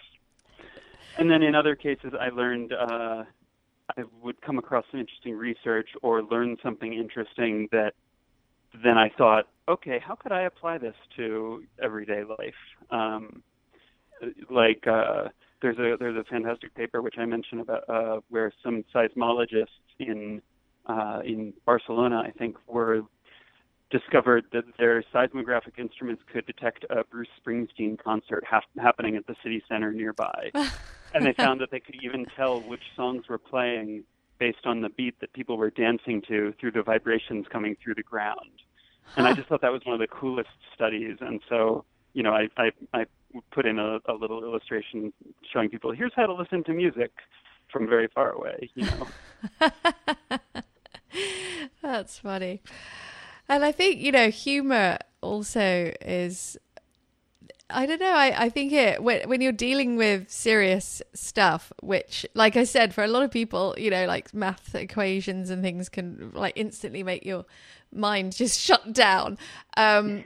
[1.17, 3.23] And then in other cases, I learned, uh,
[3.97, 7.93] I would come across some interesting research or learn something interesting that
[8.83, 12.53] then I thought, okay, how could I apply this to everyday life?
[12.89, 13.43] Um,
[14.49, 15.29] like uh,
[15.61, 19.67] there's a there's a fantastic paper which I mentioned about uh, where some seismologists
[19.99, 20.41] in
[20.87, 23.01] uh, in Barcelona, I think, were
[23.97, 29.35] discovered that their seismographic instruments could detect a Bruce Springsteen concert ha- happening at the
[29.41, 30.51] city center nearby.
[31.13, 34.03] and they found that they could even tell which songs were playing
[34.37, 38.03] based on the beat that people were dancing to through the vibrations coming through the
[38.03, 38.61] ground.
[39.15, 41.17] And I just thought that was one of the coolest studies.
[41.21, 43.05] And so, you know, I, I, I
[43.51, 45.13] put in a, a little illustration
[45.53, 47.11] showing people here's how to listen to music
[47.71, 49.07] from very far away, you know.
[51.81, 52.61] That's funny.
[53.47, 56.57] And I think, you know, humor also is
[57.69, 58.13] I don't know.
[58.13, 62.93] I, I think it when when you're dealing with serious stuff, which, like I said,
[62.93, 67.01] for a lot of people, you know, like math equations and things can like instantly
[67.01, 67.45] make your
[67.91, 69.39] mind just shut down.
[69.77, 70.25] Um,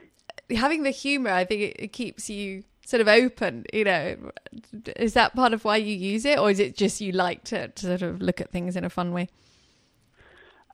[0.49, 3.65] having the humor, I think it, it keeps you sort of open.
[3.71, 4.31] You know,
[4.97, 7.69] is that part of why you use it, or is it just you like to,
[7.69, 9.29] to sort of look at things in a fun way?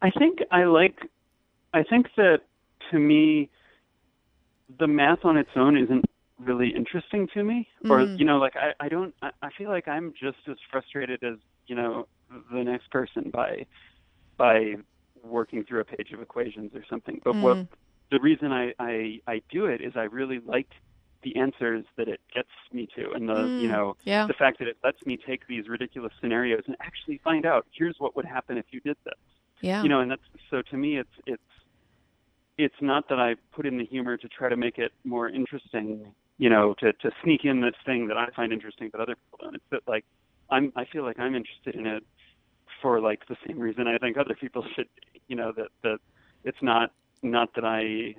[0.01, 0.97] I think I like.
[1.75, 2.39] I think that
[2.91, 3.49] to me,
[4.79, 6.05] the math on its own isn't
[6.39, 8.19] really interesting to me or Mm.
[8.19, 11.37] you know like i i don't I, I feel like i'm just as frustrated as
[11.67, 12.09] you know
[12.51, 13.65] the next person by
[14.37, 14.75] by
[15.23, 17.67] working through a page of equations or something but what Mm.
[18.11, 20.67] the reason i i i do it is i really like
[21.23, 23.71] the answers that it gets me to and the you Mm.
[23.71, 24.27] know Yeah.
[24.27, 27.95] the fact that it lets me take these ridiculous scenarios and actually find out here's
[27.99, 29.21] what would happen if you did this
[29.61, 29.81] Yeah.
[29.83, 31.51] you know and that's so to me it's it's
[32.57, 36.13] it's not that i put in the humor to try to make it more interesting
[36.37, 39.39] you know to to sneak in this thing that i find interesting that other people
[39.41, 40.05] don't it's that like
[40.49, 42.03] i'm i feel like i'm interested in it
[42.81, 44.87] for like the same reason i think other people should
[45.27, 45.97] you know that that
[46.43, 46.91] it's not
[47.23, 48.13] not that i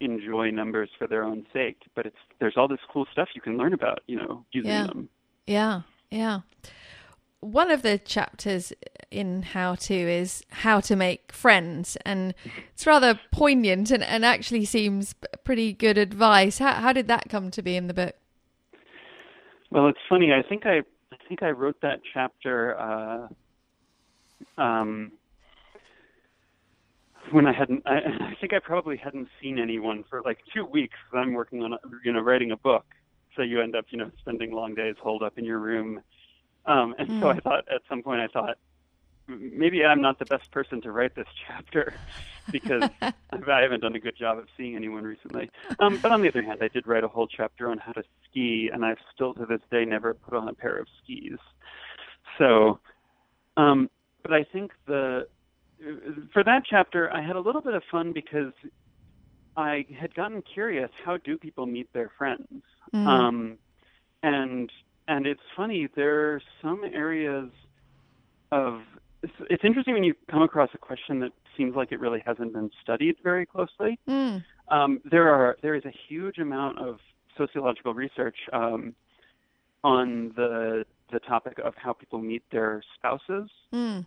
[0.00, 3.56] enjoy numbers for their own sake but it's there's all this cool stuff you can
[3.56, 4.86] learn about you know using Yeah.
[4.86, 5.08] them
[5.46, 6.40] Yeah, yeah.
[7.46, 8.72] One of the chapters
[9.08, 12.34] in How To is how to make friends, and
[12.72, 16.58] it's rather poignant and, and actually seems pretty good advice.
[16.58, 18.16] How, how did that come to be in the book?
[19.70, 20.32] Well, it's funny.
[20.32, 20.78] I think I
[21.12, 23.28] I think I wrote that chapter uh,
[24.60, 25.12] um,
[27.30, 27.84] when I hadn't.
[27.86, 30.96] I, I think I probably hadn't seen anyone for like two weeks.
[31.14, 32.86] I'm working on a- you know writing a book,
[33.36, 36.00] so you end up you know spending long days holed up in your room.
[36.66, 38.58] Um, and so I thought at some point I thought
[39.28, 41.94] maybe I'm not the best person to write this chapter
[42.50, 45.50] because I haven't done a good job of seeing anyone recently.
[45.78, 48.02] Um, but on the other hand, I did write a whole chapter on how to
[48.28, 51.38] ski, and I've still to this day never put on a pair of skis.
[52.38, 52.78] So,
[53.56, 53.90] um,
[54.22, 55.26] but I think the
[56.32, 58.52] for that chapter, I had a little bit of fun because
[59.56, 60.90] I had gotten curious.
[61.04, 62.62] How do people meet their friends?
[62.94, 63.06] Mm.
[63.06, 63.58] Um,
[64.22, 64.70] and
[65.08, 65.88] and it's funny.
[65.94, 67.50] There are some areas
[68.52, 68.80] of
[69.22, 72.52] it's, it's interesting when you come across a question that seems like it really hasn't
[72.52, 73.98] been studied very closely.
[74.08, 74.44] Mm.
[74.68, 76.98] Um, there are there is a huge amount of
[77.36, 78.94] sociological research um,
[79.84, 84.04] on the the topic of how people meet their spouses Mm.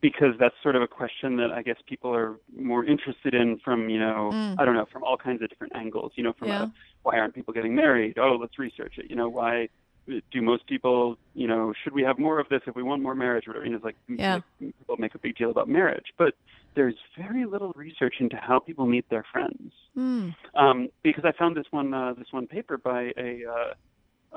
[0.00, 3.88] because that's sort of a question that I guess people are more interested in from
[3.90, 4.56] you know Mm.
[4.58, 6.12] I don't know from all kinds of different angles.
[6.16, 6.64] You know, from Yeah.
[6.64, 8.18] a, why aren't people getting married?
[8.18, 9.10] Oh, let's research it.
[9.10, 9.68] You know, why
[10.06, 13.14] do most people you know should we have more of this if we want more
[13.14, 13.44] marriage?
[13.48, 13.64] Or.
[13.64, 14.34] You know, it's like Yeah.
[14.60, 16.34] like, people make a big deal about marriage, but
[16.74, 20.34] there's very little research into how people meet their friends Mm.
[20.54, 23.74] um, because I found this one uh, this one paper by a, uh,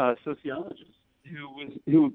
[0.03, 0.91] a sociologist
[1.31, 2.13] who was who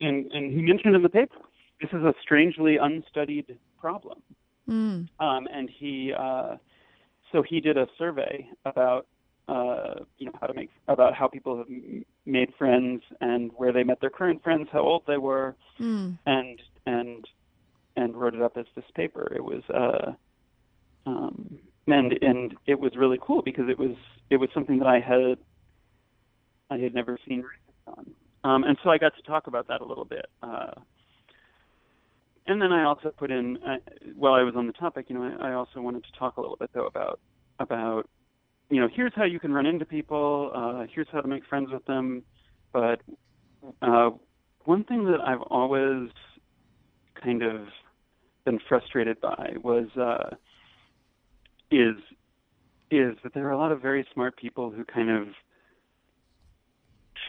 [0.00, 1.36] and and he mentioned in the paper
[1.80, 4.22] this is a strangely unstudied problem,
[4.68, 5.08] Mm.
[5.20, 6.56] um, and he uh,
[7.32, 9.06] so he did a survey about
[9.48, 13.72] uh, you know how to make about how people have m- made friends and where
[13.72, 16.18] they met their current friends, how old they were, Mm.
[16.26, 17.24] and and
[17.96, 19.32] and wrote it up as this paper.
[19.34, 20.12] It was uh,
[21.08, 23.96] um, and and it was really cool because it was
[24.30, 25.38] it was something that I had
[26.70, 27.44] I had never seen
[27.86, 28.10] on,
[28.42, 30.26] um, and so I got to talk about that a little bit.
[30.42, 30.72] Uh,
[32.48, 33.76] and then I also put in, uh,
[34.14, 36.40] while I was on the topic, you know, I, I also wanted to talk a
[36.40, 37.20] little bit though about
[37.58, 38.08] about,
[38.70, 41.70] you know, here's how you can run into people, uh, here's how to make friends
[41.72, 42.22] with them,
[42.72, 43.00] but
[43.82, 44.10] uh,
[44.64, 46.10] one thing that I've always
[47.22, 47.68] kind of
[48.44, 50.36] been frustrated by was uh,
[51.70, 51.96] is
[52.90, 55.28] is that there are a lot of very smart people who kind of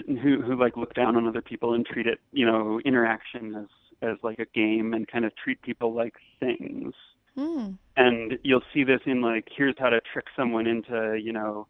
[0.05, 3.67] who who like look down on other people and treat it, you know, interaction as
[4.01, 6.93] as like a game and kind of treat people like things.
[7.37, 7.77] Mm.
[7.95, 11.67] And you'll see this in like here's how to trick someone into, you know,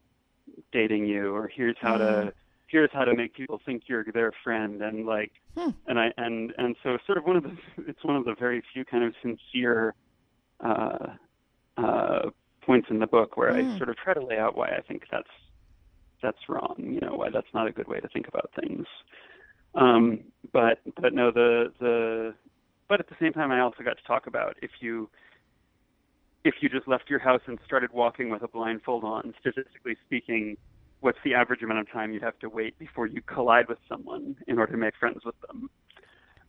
[0.72, 1.98] dating you or here's how mm.
[1.98, 2.32] to
[2.68, 5.70] here's how to make people think you're their friend and like hmm.
[5.86, 7.56] and I and and so sort of one of the
[7.86, 9.94] it's one of the very few kind of sincere
[10.62, 11.14] uh
[11.78, 13.78] uh points in the book where I Mm.
[13.78, 15.30] sort of try to lay out why I think that's
[16.22, 18.86] that's wrong, you know, why that's not a good way to think about things.
[19.74, 20.20] Um,
[20.52, 22.34] but but no, the the
[22.88, 25.08] but at the same time, I also got to talk about if you
[26.48, 30.56] if you just left your house and started walking with a blindfold on, statistically speaking,
[31.00, 34.34] what's the average amount of time you'd have to wait before you collide with someone
[34.46, 35.68] in order to make friends with them?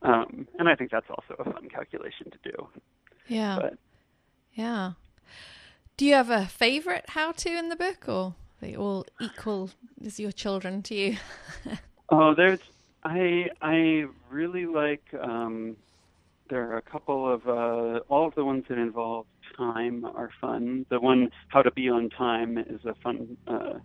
[0.02, 2.68] Um, and I think that's also a fun calculation to do.
[3.28, 3.58] Yeah.
[3.60, 3.74] But
[4.54, 4.92] Yeah.
[5.98, 9.70] Do you have a favorite how to in the book or they all equal
[10.02, 11.16] as your children to you?
[12.12, 12.58] Oh, there's
[13.04, 15.76] I I really like um
[16.50, 19.26] there are a couple of uh all of the ones that involve
[19.56, 20.84] time are fun.
[20.90, 23.78] The one how to be on time is a fun uh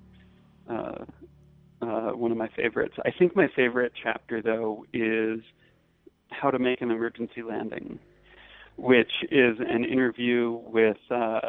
[0.70, 1.06] uh
[1.82, 2.96] uh one of my favorites.
[3.06, 5.40] I think my favorite chapter though is
[6.32, 8.00] how to make an emergency landing,
[8.78, 11.40] which is an interview with uh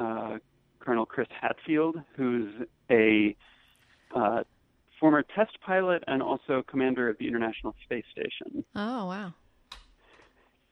[0.00, 0.38] uh
[0.80, 2.52] Colonel Chris Hadfield, who's
[2.90, 3.36] a
[4.14, 4.44] uh,
[5.00, 8.64] former test pilot and also commander of the International Space Station.
[8.76, 9.34] Oh, wow.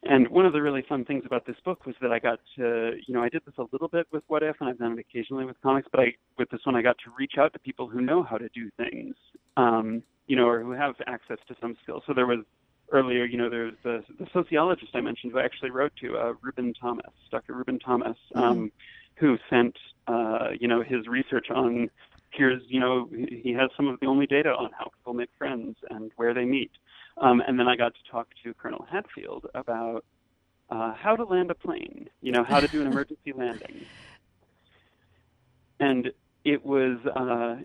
[0.07, 2.93] And one of the really fun things about this book was that I got to,
[3.07, 4.99] you know, I did this a little bit with What If, and I've done it
[4.99, 7.89] occasionally with comics, but I, with this one, I got to reach out to people
[7.89, 9.15] who know how to do things,
[9.57, 12.03] um, you know, or who have access to some skills.
[12.07, 12.41] So there was
[12.93, 16.33] earlier, you know, there's the, the sociologist I mentioned who I actually wrote to, uh,
[16.43, 17.55] Reuben Thomas, Dr.
[17.55, 18.71] Reuben Thomas, um,
[19.15, 19.77] who sent,
[20.07, 21.89] uh, you know, his research on
[22.37, 25.77] here's, you know, he has some of the only data on how people make friends
[25.91, 26.71] and where they meet.
[27.17, 30.05] Um, and then I got to talk to Colonel Hadfield about
[30.71, 33.87] uh, how to land a plane, you know, how to do an emergency landing.
[35.79, 36.11] And
[36.45, 37.62] it was uh,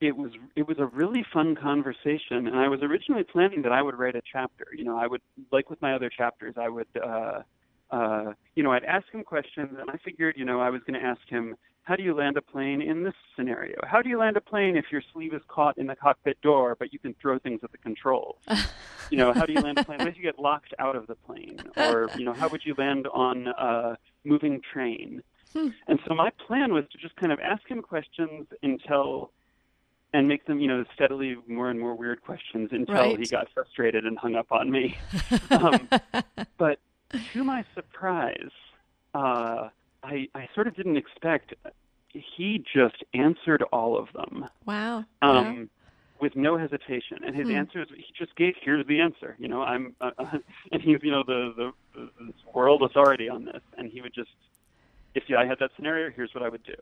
[0.00, 2.46] it was it was a really fun conversation.
[2.46, 4.66] And I was originally planning that I would write a chapter.
[4.76, 7.42] You know, I would like with my other chapters, I would uh,
[7.90, 11.00] uh, you know, I'd ask him questions, and I figured, you know, I was going
[11.00, 11.56] to ask him,
[11.88, 13.76] how do you land a plane in this scenario?
[13.82, 16.76] How do you land a plane if your sleeve is caught in the cockpit door,
[16.78, 18.36] but you can throw things at the controls?
[19.10, 19.98] you know, how do you land a plane?
[20.00, 21.58] What if you get locked out of the plane?
[21.78, 25.22] Or, you know, how would you land on a moving train?
[25.54, 29.30] And so my plan was to just kind of ask him questions until,
[30.12, 33.18] and make them, you know, steadily more and more weird questions until Right.
[33.18, 34.98] he got frustrated and hung up on me.
[35.50, 35.88] um,
[36.58, 36.80] but
[37.32, 38.50] to my surprise,
[39.14, 39.70] uh,
[40.08, 41.54] I, I sort of didn't expect.
[42.12, 45.04] He just answered all of them Wow.
[45.22, 45.68] um,
[46.20, 47.52] with no hesitation, and his Hmm.
[47.52, 48.54] answers he just gave.
[48.62, 49.36] Here's the answer.
[49.38, 50.10] You know, I'm, uh,
[50.72, 51.72] and he's you know the, the
[52.18, 54.30] the world authority on this, and he would just,
[55.14, 56.74] if I had that scenario, here's what I would do.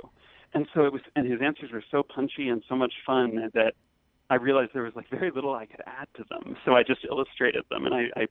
[0.55, 3.75] And so it was, and his answers were so punchy and so much fun that
[4.31, 6.57] I realized there was like very little I could add to them.
[6.65, 8.27] So I just illustrated them, and I, I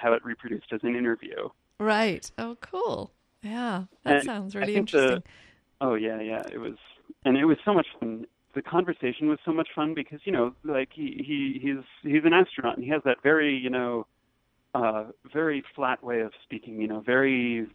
[0.00, 1.48] have it reproduced as an interview.
[1.78, 2.30] Right.
[2.38, 3.12] Oh, cool.
[3.42, 3.84] Yeah.
[4.04, 5.22] That And sounds really think the- interesting.
[5.80, 6.42] Oh yeah, yeah.
[6.52, 6.74] It was,
[7.24, 8.26] and it was so much fun.
[8.54, 12.32] The conversation was so much fun because you know, like he he he's he's an
[12.32, 14.06] astronaut and he has that very you know,
[14.74, 16.80] uh, very flat way of speaking.
[16.80, 17.68] You know, very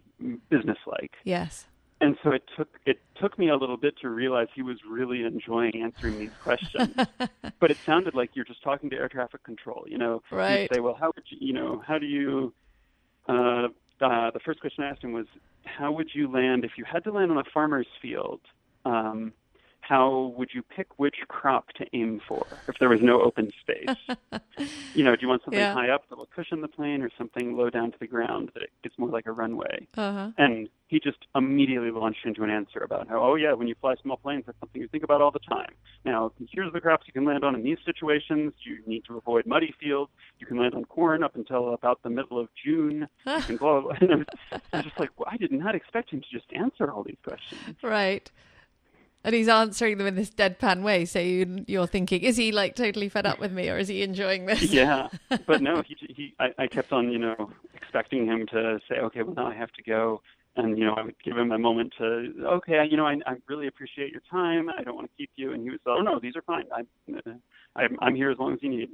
[0.49, 1.13] businesslike.
[1.23, 1.67] yes.
[2.01, 5.23] And so it took it took me a little bit to realize he was really
[5.23, 6.93] enjoying answering these questions.
[7.61, 9.85] but it sounded like you're just talking to air traffic control.
[9.87, 10.63] You know, Right.
[10.63, 12.53] You'd say, well, how would you, you know, how do you?
[13.29, 13.67] Uh,
[14.01, 15.27] uh, the first question I asked him was,
[15.65, 18.41] how would you land if you had to land on a farmer's field?
[18.85, 19.33] Um,
[19.83, 23.97] how would you pick which crop to aim for if there was no open space?
[24.93, 25.73] you know, do you want something Yeah.
[25.73, 28.63] high up that will cushion the plane, or something low down to the ground that
[28.83, 29.87] it's more like a runway?
[29.97, 30.29] Uh huh.
[30.37, 33.95] And he just immediately launched into an answer about how, oh yeah, when you fly
[34.01, 35.73] small planes, that's something you think about all the time.
[36.05, 38.53] Now, here's the crops you can land on in these situations.
[38.63, 40.11] You need to avoid muddy fields.
[40.39, 43.07] You can land on corn up until about the middle of June.
[43.25, 43.97] You can blah, blah, blah.
[44.01, 44.25] And I was,
[44.73, 47.17] I was just like, well, I did not expect him to just answer all these
[47.23, 47.75] questions.
[47.81, 48.29] Right.
[49.23, 51.05] And he's answering them in this deadpan way.
[51.05, 54.03] So you, you're thinking, is he like totally fed up with me, or is he
[54.03, 54.63] enjoying this?
[54.63, 55.07] Yeah,
[55.47, 56.35] but no, he he.
[56.39, 59.71] I, I kept on, you know, expecting him to say, okay, well now I have
[59.73, 60.21] to go,
[60.55, 63.35] and you know, I would give him a moment to, okay, you know, I, I
[63.47, 64.69] really appreciate your time.
[64.69, 66.65] I don't want to keep you, and he was, oh no, these are fine.
[66.75, 66.81] I,
[67.13, 67.33] uh,
[67.75, 68.89] I'm, I'm here as long as you need.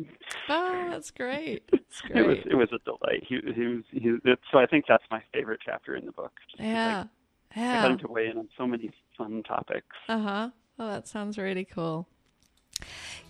[0.47, 1.63] Oh, that's great.
[1.71, 2.17] That's great.
[2.17, 3.23] it was it was a delight.
[3.27, 4.15] He he was he.
[4.51, 6.31] So I think that's my favorite chapter in the book.
[6.57, 7.07] Yeah, like,
[7.55, 7.79] yeah.
[7.79, 9.95] I got him to weigh in on so many fun topics.
[10.07, 10.49] Uh huh.
[10.77, 12.07] Oh, that sounds really cool.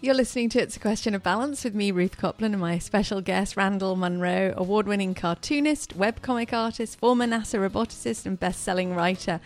[0.02, 3.20] You're listening to It's a Question of Balance with me, Ruth Copland, and my special
[3.20, 9.42] guest, Randall Munroe, award winning cartoonist, webcomic artist, former NASA roboticist, and best selling writer.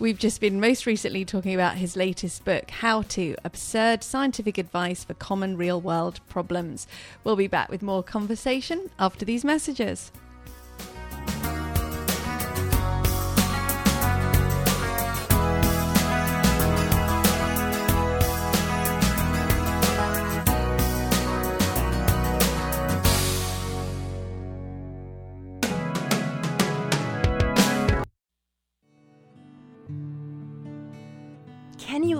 [0.00, 5.04] We've just been most recently talking about his latest book, How to Absurd Scientific Advice
[5.04, 6.88] for Common Real World Problems.
[7.22, 10.10] We'll be back with more conversation after these messages.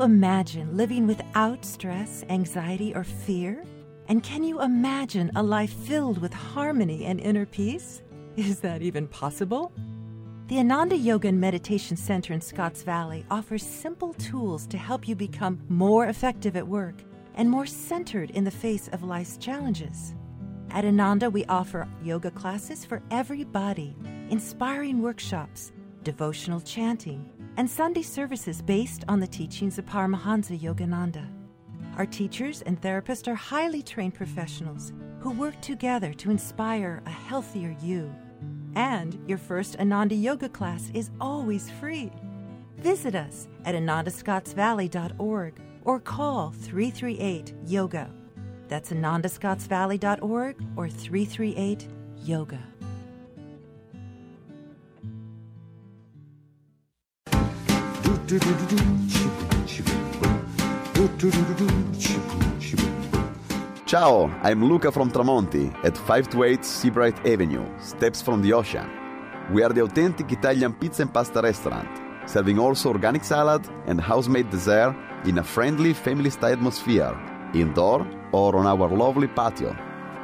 [0.02, 3.64] Imagine living without stress, anxiety, or fear?
[4.08, 8.02] And can you imagine a life filled with harmony and inner peace?
[8.36, 9.72] Is that even possible?
[10.48, 15.14] The Ananda Yoga and Meditation Center in Scotts Valley offers simple tools to help you
[15.14, 16.96] become more effective at work
[17.36, 20.14] and more centered in the face of life's challenges.
[20.70, 23.96] At Ananda, we offer yoga classes for everybody,
[24.30, 25.72] inspiring workshops,
[26.02, 31.26] devotional chanting, and Sunday services based on the teachings of Paramahansa Yogananda.
[31.96, 37.76] Our teachers and therapists are highly trained professionals who work together to inspire a healthier
[37.82, 38.14] you.
[38.74, 42.10] And your first Ananda Yoga class is always free.
[42.78, 48.10] Visit us at anandascottsvalley.org or call 338 Yoga.
[48.68, 51.88] That's anandascottsvalley.org or 338
[52.24, 52.71] Yoga.
[63.84, 68.88] Ciao, I'm Luca from Tramonti at 528 Seabright Avenue, steps from the ocean.
[69.52, 71.90] We are the authentic Italian pizza and pasta restaurant,
[72.24, 77.14] serving also organic salad and house-made dessert in a friendly family-style atmosphere,
[77.52, 79.76] indoor or on our lovely patio.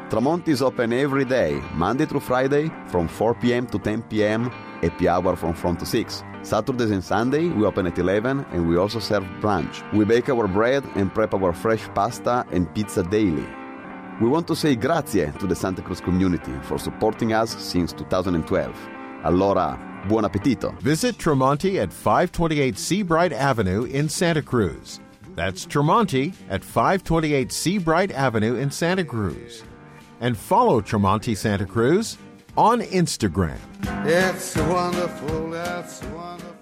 [0.09, 3.67] Tramonti is open every day, Monday through Friday, from 4 p.m.
[3.67, 4.49] to 10 p.m.,
[4.81, 6.25] happy hour from 4 to 6.
[6.49, 9.83] Saturdays and Sunday we open at 11 and we also serve brunch.
[9.93, 13.47] We bake our bread and prep our fresh pasta and pizza daily.
[14.19, 18.75] We want to say grazie to the Santa Cruz community for supporting us since 2012.
[19.25, 19.79] Allora,
[20.09, 20.75] buon appetito.
[20.81, 25.01] Visit Tramonti at 528 Seabright Avenue in Santa Cruz.
[25.35, 29.65] That's Tramonti at 528 Seabright Avenue in Santa Cruz.
[30.23, 32.17] And follow Tramonti Santa Cruz
[32.59, 33.57] on Instagram.
[34.05, 36.58] It's wonderful, it's wonderful.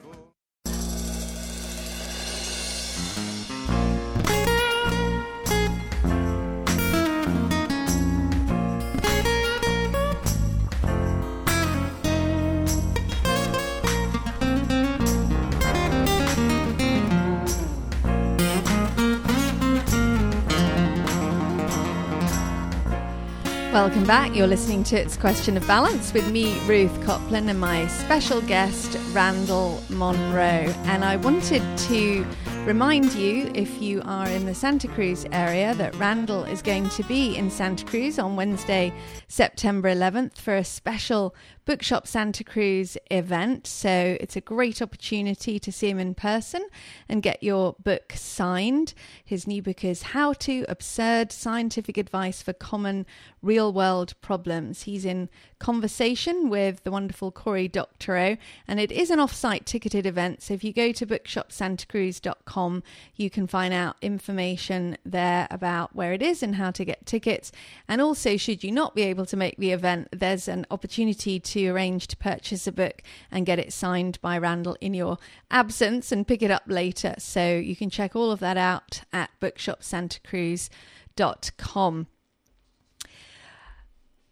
[23.76, 24.34] Welcome back.
[24.34, 28.96] You're listening to It's Question of Balance with me, Ruth Copland, and my special guest,
[29.12, 30.72] Randall Munroe.
[30.86, 32.24] And I wanted to
[32.66, 37.04] remind you, if you are in the Santa Cruz area, that Randall is going to
[37.04, 38.92] be in Santa Cruz on Wednesday,
[39.28, 41.32] September 11th, for a special
[41.64, 43.68] Bookshop Santa Cruz event.
[43.68, 46.66] So it's a great opportunity to see him in person
[47.08, 48.94] and get your book signed.
[49.24, 53.06] His new book is How to Absurd Scientific Advice for Common
[53.42, 54.82] Real World Problems.
[54.82, 55.28] He's in
[55.58, 58.36] conversation with the wonderful Cory Doctorow,
[58.68, 60.42] and it is an off site ticketed event.
[60.42, 62.82] So if you go to bookshopsantacruz.com,
[63.14, 67.52] you can find out information there about where it is and how to get tickets.
[67.88, 71.68] And also, should you not be able to make the event, there's an opportunity to
[71.68, 75.18] arrange to purchase a book and get it signed by Randall in your
[75.50, 77.14] absence and pick it up later.
[77.18, 82.06] So you can check all of that out at bookshopsantacruz.com.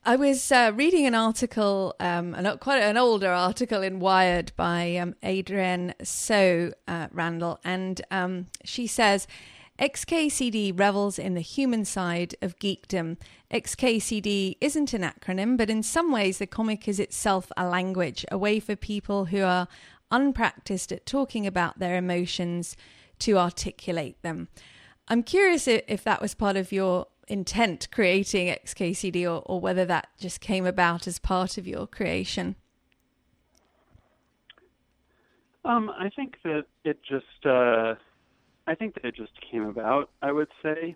[0.06, 4.96] I was uh, reading an article, um, an, quite an older article in Wired by
[4.96, 9.26] um, Adrienne So uh, Randall, and um, she says
[9.78, 13.16] XKCD revels in the human side of geekdom.
[13.50, 18.36] XKCD isn't an acronym, but in some ways, the comic is itself a language, a
[18.36, 19.68] way for people who are
[20.10, 22.76] unpracticed at talking about their emotions
[23.20, 24.48] to articulate them.
[25.08, 30.08] I'm curious if that was part of your intent creating XKCD or, or whether that
[30.18, 32.56] just came about as part of your creation.
[35.64, 37.94] Um, I think that it just, uh,
[38.66, 40.10] I think that it just came about.
[40.20, 40.94] I would say,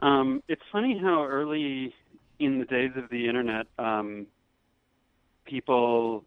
[0.00, 1.94] um, it's funny how early
[2.38, 4.26] in the days of the internet, um,
[5.44, 6.24] people,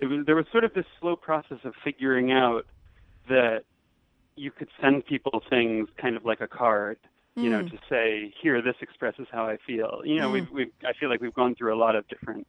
[0.00, 2.66] was there was sort of this slow process of figuring out
[3.28, 3.64] that
[4.36, 6.98] you could send people things kind of like a card,
[7.36, 7.50] you mm.
[7.50, 10.02] know, to say, here, this expresses how I feel.
[10.04, 10.32] You know, mm.
[10.32, 12.46] we've, we've, I feel like we've gone through a lot of different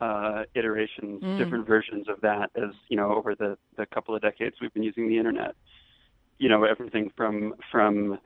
[0.00, 1.38] uh, iterations, mm.
[1.38, 4.82] different versions of that as, you know, over the, the couple of decades we've been
[4.82, 5.54] using the internet.
[6.38, 8.18] You know, everything from, from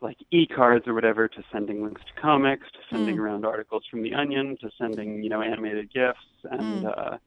[0.00, 3.20] like e-cards or whatever to sending links to comics to sending mm.
[3.20, 6.98] around articles from the Onion to sending, you know, animated gifs and, mm.
[6.98, 7.18] uh,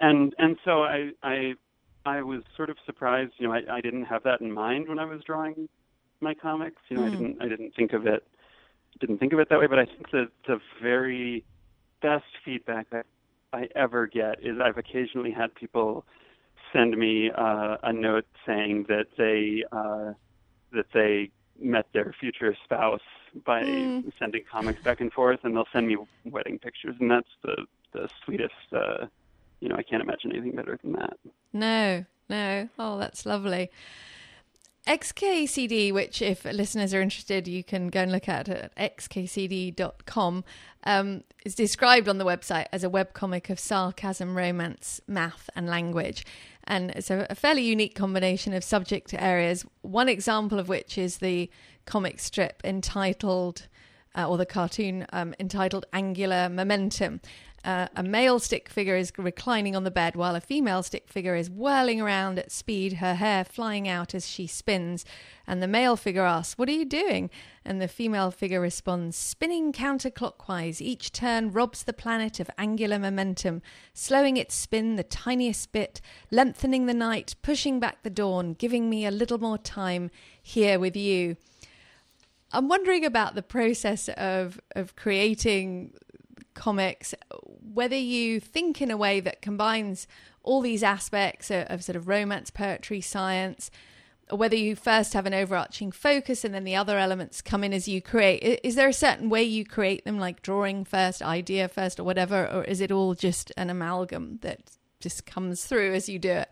[0.00, 1.54] and, and so I, I
[2.06, 3.32] I was sort of surprised.
[3.38, 5.68] You know, I, I didn't have that in mind when I was drawing
[6.20, 6.80] my comics.
[6.88, 7.06] You know, mm.
[7.06, 7.22] I hmm.
[7.22, 8.24] didn't I didn't think of it
[9.00, 9.66] didn't think of it that way.
[9.66, 11.44] But I think that the very
[12.02, 13.06] best feedback that
[13.52, 16.04] I ever get is I've occasionally had people
[16.72, 20.12] send me uh, a note saying that they uh,
[20.72, 23.00] that they met their future spouse
[23.44, 24.12] by mm.
[24.18, 28.08] sending comics back and forth, and they'll send me wedding pictures, and that's the the
[28.24, 28.54] sweetest.
[28.72, 29.06] Uh,
[29.60, 31.16] you know, I can't imagine anything better than that.
[31.52, 32.68] No, no.
[32.78, 33.70] Oh, that's lovely.
[34.88, 40.44] XKCD, which if listeners are interested, you can go and look at at xkcd.com,
[40.84, 46.24] um, is described on the website as a webcomic of sarcasm, romance, math, and language.
[46.64, 51.18] And it's a, a fairly unique combination of subject areas, one example of which is
[51.18, 51.50] the
[51.84, 53.68] comic strip entitled,
[54.14, 57.20] uh, or the cartoon um, entitled Angular Momentum.
[57.64, 61.34] Uh, a male stick figure is reclining on the bed while a female stick figure
[61.34, 65.04] is whirling around at speed, her hair flying out as she spins.
[65.46, 67.30] And the male figure asks, What are you doing?
[67.64, 70.80] And the female figure responds, Spinning counterclockwise.
[70.80, 73.60] Each turn robs the planet of angular momentum,
[73.92, 76.00] slowing its spin the tiniest bit,
[76.30, 80.96] lengthening the night, pushing back the dawn, giving me a little more time here with
[80.96, 81.36] you.
[82.52, 85.92] I'm wondering about the process of of creating
[86.58, 87.14] comics,
[87.72, 90.08] whether you think in a way that combines
[90.42, 93.70] all these aspects of, of, sort of romance, poetry, science,
[94.30, 97.72] or whether you first have an overarching focus and then the other elements come in
[97.72, 98.60] as you create.
[98.64, 102.46] Is there a certain way you create them, like drawing first, idea first, or whatever,
[102.46, 106.50] or is it all just an amalgam that just comes through as you do it?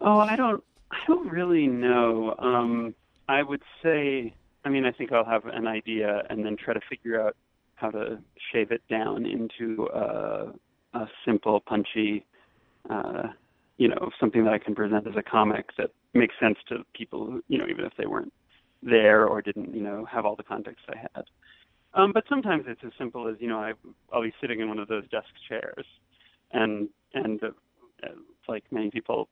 [0.00, 0.62] Oh, I don't.
[0.92, 2.34] I don't really know.
[2.38, 2.94] Um,
[3.28, 4.32] I would say.
[4.64, 7.36] I mean, I think I'll have an idea and then try to figure out
[7.80, 8.18] how to
[8.52, 10.52] shave it down into a,
[10.94, 12.24] a simple, punchy,
[12.88, 13.28] uh,
[13.78, 17.40] you know, something that I can present as a comic that makes sense to people,
[17.48, 18.32] you know, even if they weren't
[18.82, 21.24] there or didn't, you know, have all the context I had.
[21.94, 23.72] Um, but sometimes it's as simple as, you know, I,
[24.12, 25.86] I'll be sitting in one of those desk chairs,
[26.52, 27.50] and and uh,
[28.48, 29.28] like many people,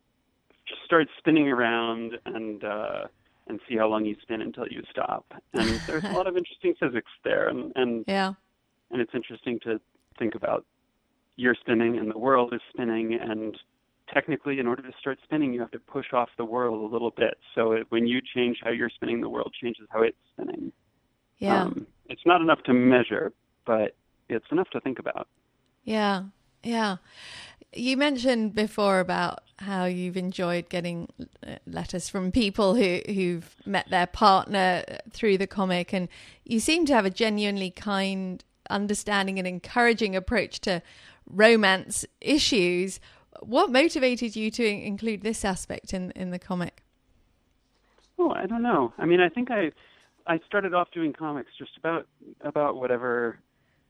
[0.67, 3.05] just start spinning around and uh,
[3.49, 5.33] and see how long you spin until you stop.
[5.53, 8.35] And there's a lot of interesting physics there, and and yeah,
[8.91, 9.81] and it's interesting to
[10.19, 10.65] think about
[11.37, 13.57] you're spinning and the world is spinning, and
[14.13, 17.11] technically, in order to start spinning, you have to push off the world a little
[17.11, 17.39] bit.
[17.55, 20.73] So it, when you change how you're spinning, the world changes how it's spinning.
[21.39, 23.33] Yeah, um, it's not enough to measure,
[23.65, 23.97] but
[24.29, 25.29] it's enough to think about.
[25.85, 26.25] Yeah,
[26.63, 26.97] yeah.
[27.73, 31.09] You mentioned before about how you've enjoyed getting
[31.47, 36.09] uh, letters from people who who've met their partner through the comic, and
[36.45, 40.83] you seem to have a genuinely kind, understanding, and encouraging approach to
[41.29, 43.01] romance issues.
[43.41, 46.83] What motivated you to include this aspect in in the comic?
[48.19, 48.93] Oh, I don't know.
[48.99, 49.73] I mean, I think I
[50.27, 52.07] I started off doing comics just about
[52.43, 53.39] about whatever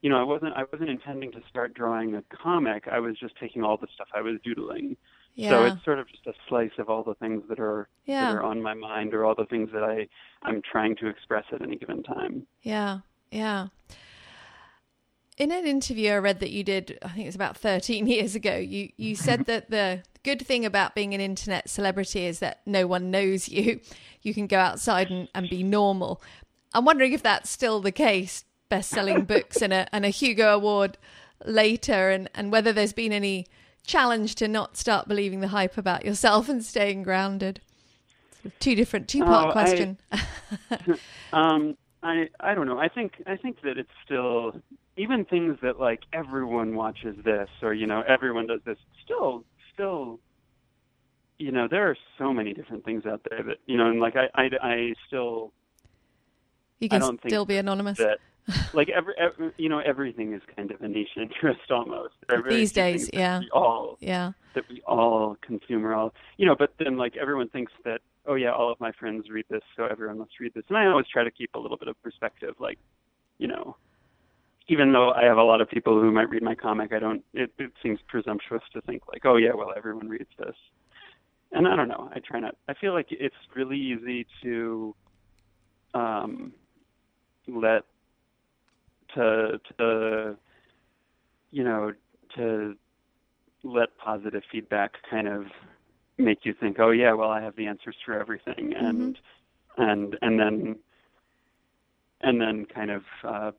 [0.01, 2.87] you know, I wasn't I wasn't intending to start drawing a comic.
[2.91, 4.97] I was just taking all the stuff I was doodling.
[5.39, 5.51] Yeah.
[5.51, 8.32] So it's sort of just a slice of all the things that are yeah.
[8.32, 10.09] that are on my mind or all the things that I
[10.43, 12.45] I'm trying to express at any given time.
[12.62, 12.99] Yeah.
[13.30, 13.68] Yeah.
[15.36, 18.34] In an interview I read that you did, I think it was about 13 years
[18.34, 22.61] ago, you, you said that the good thing about being an internet celebrity is that
[22.66, 23.80] no one knows you.
[24.20, 26.20] You can go outside and, and be normal.
[26.74, 30.99] I'm wondering if that's still the case best-selling books and a and a Hugo Award
[31.47, 33.47] later, and and whether there's been any
[33.87, 37.61] challenge to not start believing the hype about yourself and staying grounded.
[38.61, 39.99] Two different two-part oh, question.
[40.12, 40.20] I,
[41.33, 42.79] um, I I don't know.
[42.79, 44.61] I think I think that it's still
[44.97, 50.20] even things that like everyone watches this or you know everyone does this still still
[51.39, 54.16] you know, there are so many different things out there that you know, and like
[54.16, 55.53] I, I, I still,
[56.81, 57.99] You can still be anonymous.
[57.99, 58.18] that
[58.73, 62.43] like every, every you know everything is kind of a niche interest almost There are
[62.43, 63.41] very These days, yeah.
[63.41, 64.33] we all Yeah.
[64.55, 68.35] that we all consume or all you know but then like everyone thinks that oh
[68.35, 71.07] yeah all of my friends read this so everyone must read this and i always
[71.07, 72.79] try to keep a little bit of perspective like
[73.39, 73.77] you know
[74.69, 77.23] even though i have a lot of people who might read my comic i don't
[77.35, 80.57] it, it seems presumptuous to think like oh yeah well everyone reads this
[81.53, 84.95] and i don't know i try not i feel like it's really easy to
[85.95, 86.53] um
[87.47, 87.83] let
[89.15, 90.37] to to
[91.51, 91.93] you know
[92.37, 92.75] to
[93.65, 95.47] let positive feedback kind of
[96.19, 99.19] make you think, oh yeah, well I have the answers for everything, and
[99.77, 100.77] and and then
[102.21, 103.51] and then kind of uh,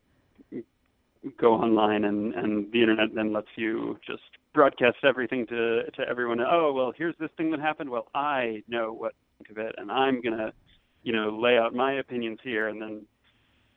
[1.37, 4.23] go online and and the internet then lets you just
[4.53, 6.39] broadcast everything to to everyone.
[6.41, 7.89] Oh well, here's this thing that happened.
[7.89, 10.53] Well, I know what to think of it, and I'm gonna
[11.03, 13.01] you know lay out my opinions here, and then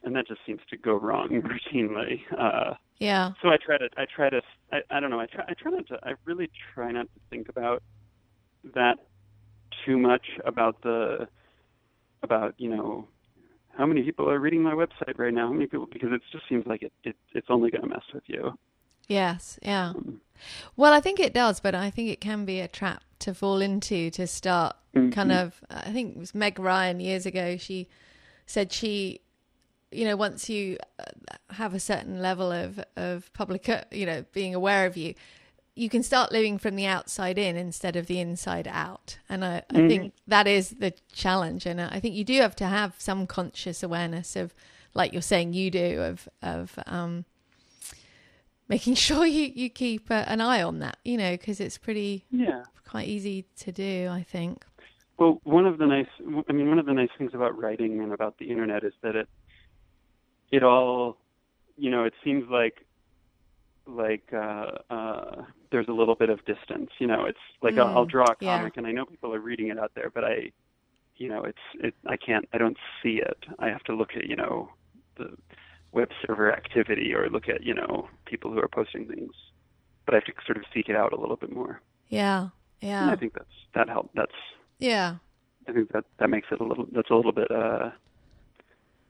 [0.04, 1.28] and that just seems to go wrong
[1.74, 2.20] routinely.
[2.36, 3.32] Uh, Yeah.
[3.42, 4.40] so I try to I try to
[4.72, 7.20] I, I don't know I try I try not to I really try not to
[7.30, 7.82] think about
[8.74, 8.98] that
[9.84, 11.28] too much about the
[12.22, 13.08] about you know
[13.76, 16.44] how many people are reading my website right now how many people because it just
[16.48, 18.56] seems like it, it it's only going to mess with you
[19.08, 19.94] Yes, yeah.
[20.76, 23.60] Well, I think it does, but I think it can be a trap to fall
[23.60, 24.76] into to start
[25.10, 25.60] kind of.
[25.68, 27.56] I think it was Meg Ryan years ago.
[27.56, 27.88] She
[28.46, 29.21] said she,
[29.92, 31.04] you know, once you uh,
[31.50, 35.14] have a certain level of of public, uh, you know, being aware of you,
[35.74, 39.18] you can start living from the outside in instead of the inside out.
[39.28, 41.66] And I, I think that is the challenge.
[41.66, 44.54] And I think you do have to have some conscious awareness of,
[44.94, 46.78] like you're saying, you do of of.
[46.86, 47.24] um
[48.68, 52.24] making sure you, you keep uh, an eye on that, you know, because it's pretty
[52.30, 52.62] yeah
[52.92, 54.66] quite easy to do, I think.
[55.18, 56.12] Well, one of the nice,
[56.46, 59.16] I mean, one of the nice things about writing and about the internet is that
[59.16, 59.28] it,
[60.52, 61.16] it all,
[61.76, 62.86] you know, it seems like,
[63.86, 65.42] like uh, uh,
[65.72, 66.90] there's a little bit of distance.
[67.00, 68.58] You know, it's like I'll, I'll draw a yeah.
[68.58, 70.52] comic, and I know people are reading it out there, but I,
[71.16, 71.94] you know, it's it.
[72.06, 72.48] I can't.
[72.52, 73.38] I don't see it.
[73.58, 74.70] I have to look at you know
[75.16, 75.36] the
[75.90, 79.32] web server activity or look at you know people who are posting things,
[80.04, 81.80] but I have to sort of seek it out a little bit more.
[82.08, 82.50] Yeah, And
[82.82, 84.10] yeah, I think that's that help.
[84.14, 84.30] That's
[84.78, 85.16] yeah,
[85.66, 86.86] I think that that makes it a little.
[86.92, 87.50] That's a little bit.
[87.50, 87.90] Uh,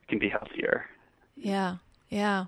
[0.07, 0.85] can be healthier.
[1.35, 1.77] Yeah,
[2.09, 2.45] yeah.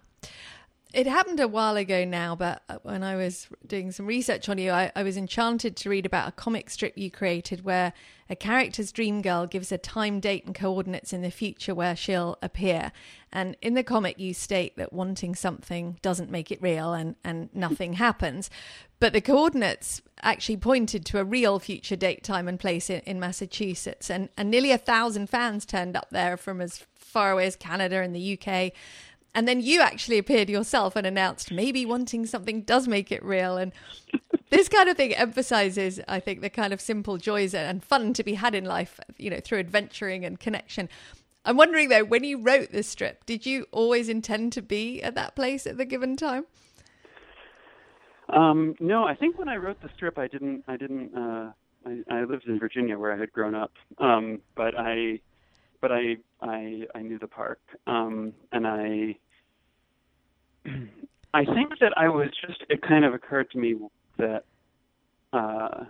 [0.94, 4.58] It happened a while ago now, but uh, when I was doing some research on
[4.58, 7.92] you, I, I was enchanted to read about a comic strip you created where
[8.30, 12.38] a character's dream girl gives a time, date, and coordinates in the future where she'll
[12.42, 12.94] appear.
[13.30, 17.50] And in the comic, you state that wanting something doesn't make it real and, and
[17.54, 18.50] nothing happens.
[19.02, 23.20] But the coordinates actually pointed to a real future date, time, and place in, in
[23.20, 24.10] Massachusetts.
[24.10, 26.86] And, and nearly a thousand fans turned up there from as
[27.16, 28.74] far away as Canada and the UK.
[29.34, 33.56] And then you actually appeared yourself and announced maybe wanting something does make it real.
[33.56, 33.72] And
[34.50, 38.24] this kind of thing emphasizes, I think, the kind of simple joys and fun to
[38.24, 40.90] be had in life, you know, through adventuring and connection.
[41.46, 45.16] I'm wondering though, when you wrote this strip, did you always intend to be at
[45.16, 46.46] that place at the given time?
[48.28, 50.64] Um, no, I think when I wrote the strip, I didn't.
[50.68, 51.16] I didn't.
[51.16, 51.52] Uh,
[51.86, 55.20] I, I lived in Virginia where I had grown up, um, but I,
[55.86, 59.18] but I, I, I knew the park, um, and I.
[61.32, 62.64] I think that I was just.
[62.70, 63.76] It kind of occurred to me
[64.18, 64.46] that.
[65.32, 65.86] Uh,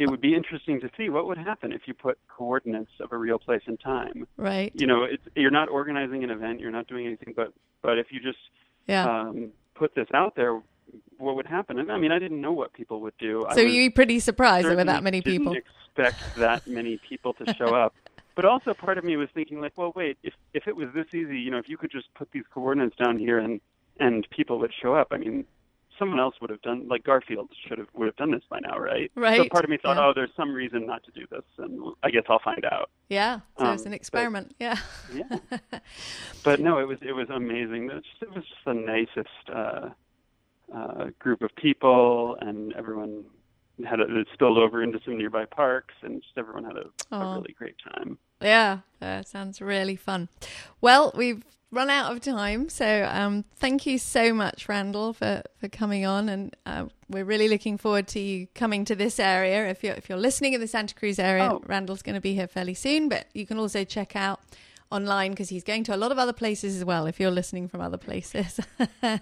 [0.00, 3.16] it would be interesting to see what would happen if you put coordinates of a
[3.16, 4.26] real place and time.
[4.36, 4.72] Right.
[4.74, 8.06] You know, it's, you're not organizing an event, you're not doing anything, but but if
[8.10, 8.38] you just
[8.88, 9.04] Yeah.
[9.04, 10.60] um, put this out there,
[11.18, 11.78] what would happen?
[11.78, 13.46] And I mean, I didn't know what people would do.
[13.54, 15.54] So was you were pretty surprised there were that many didn't people.
[15.54, 17.94] expect that many people to show up.
[18.34, 21.06] But also, part of me was thinking, like, well, wait, if if it was this
[21.14, 23.60] easy, you know, if you could just put these coordinates down here and
[24.00, 25.08] and people would show up.
[25.10, 25.44] I mean,
[25.98, 28.78] someone else would have done, like Garfield should have would have done this by now,
[28.78, 29.10] right?
[29.14, 29.36] Right.
[29.36, 30.06] So part of me thought, yeah.
[30.06, 32.90] oh, there's some reason not to do this, and I guess I'll find out.
[33.10, 33.40] Yeah.
[33.58, 34.56] So it's Um, an but- experiment.
[34.58, 34.78] yeah.
[35.14, 35.38] Yeah.
[36.44, 37.90] but no, it was it was amazing.
[37.90, 39.90] It was just, it was just the nicest uh,
[40.74, 43.24] uh, group of people, and everyone
[43.86, 47.36] had a, it spilled over into some nearby parks, and just everyone had a, a
[47.36, 48.18] really great time.
[48.40, 50.28] Yeah, that sounds really fun.
[50.80, 55.68] Well, we've run out of time, so um, thank you so much, Randall, for, for
[55.68, 59.68] coming on, and uh, we're really looking forward to you coming to this area.
[59.68, 61.62] If you're if you're listening in the Santa Cruz area, Oh.
[61.66, 64.40] Randall's going to be here fairly soon, but you can also check out
[64.90, 67.06] online because he's going to a lot of other places as well.
[67.06, 68.60] If you're listening from other places.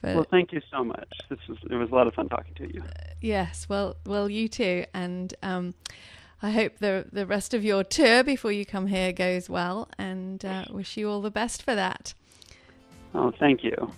[0.00, 1.08] But well, thank you so much.
[1.28, 2.82] This was it was a lot of fun talking to you.
[3.20, 5.74] yes, well, well, you too, and um,
[6.42, 10.44] I hope the the rest of your tour before you come here goes well, and
[10.44, 12.14] uh, wish you all the best for that.
[13.14, 13.92] Oh, thank you.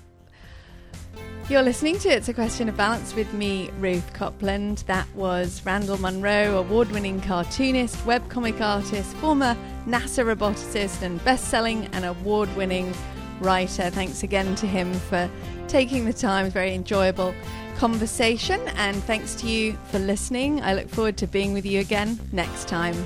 [1.51, 4.85] You're listening to It's a Question of Balance with me, Ruth Copland.
[4.87, 11.87] That was Randall Munroe, award winning cartoonist, webcomic artist, former NASA roboticist, and best selling
[11.87, 12.95] and award winning
[13.41, 13.91] writer.
[13.91, 15.29] Thanks again to him for
[15.71, 16.43] taking the time.
[16.43, 17.33] It was very enjoyable
[17.77, 20.61] conversation, and thanks to you for listening.
[20.63, 22.97] I look forward to being with you again next time.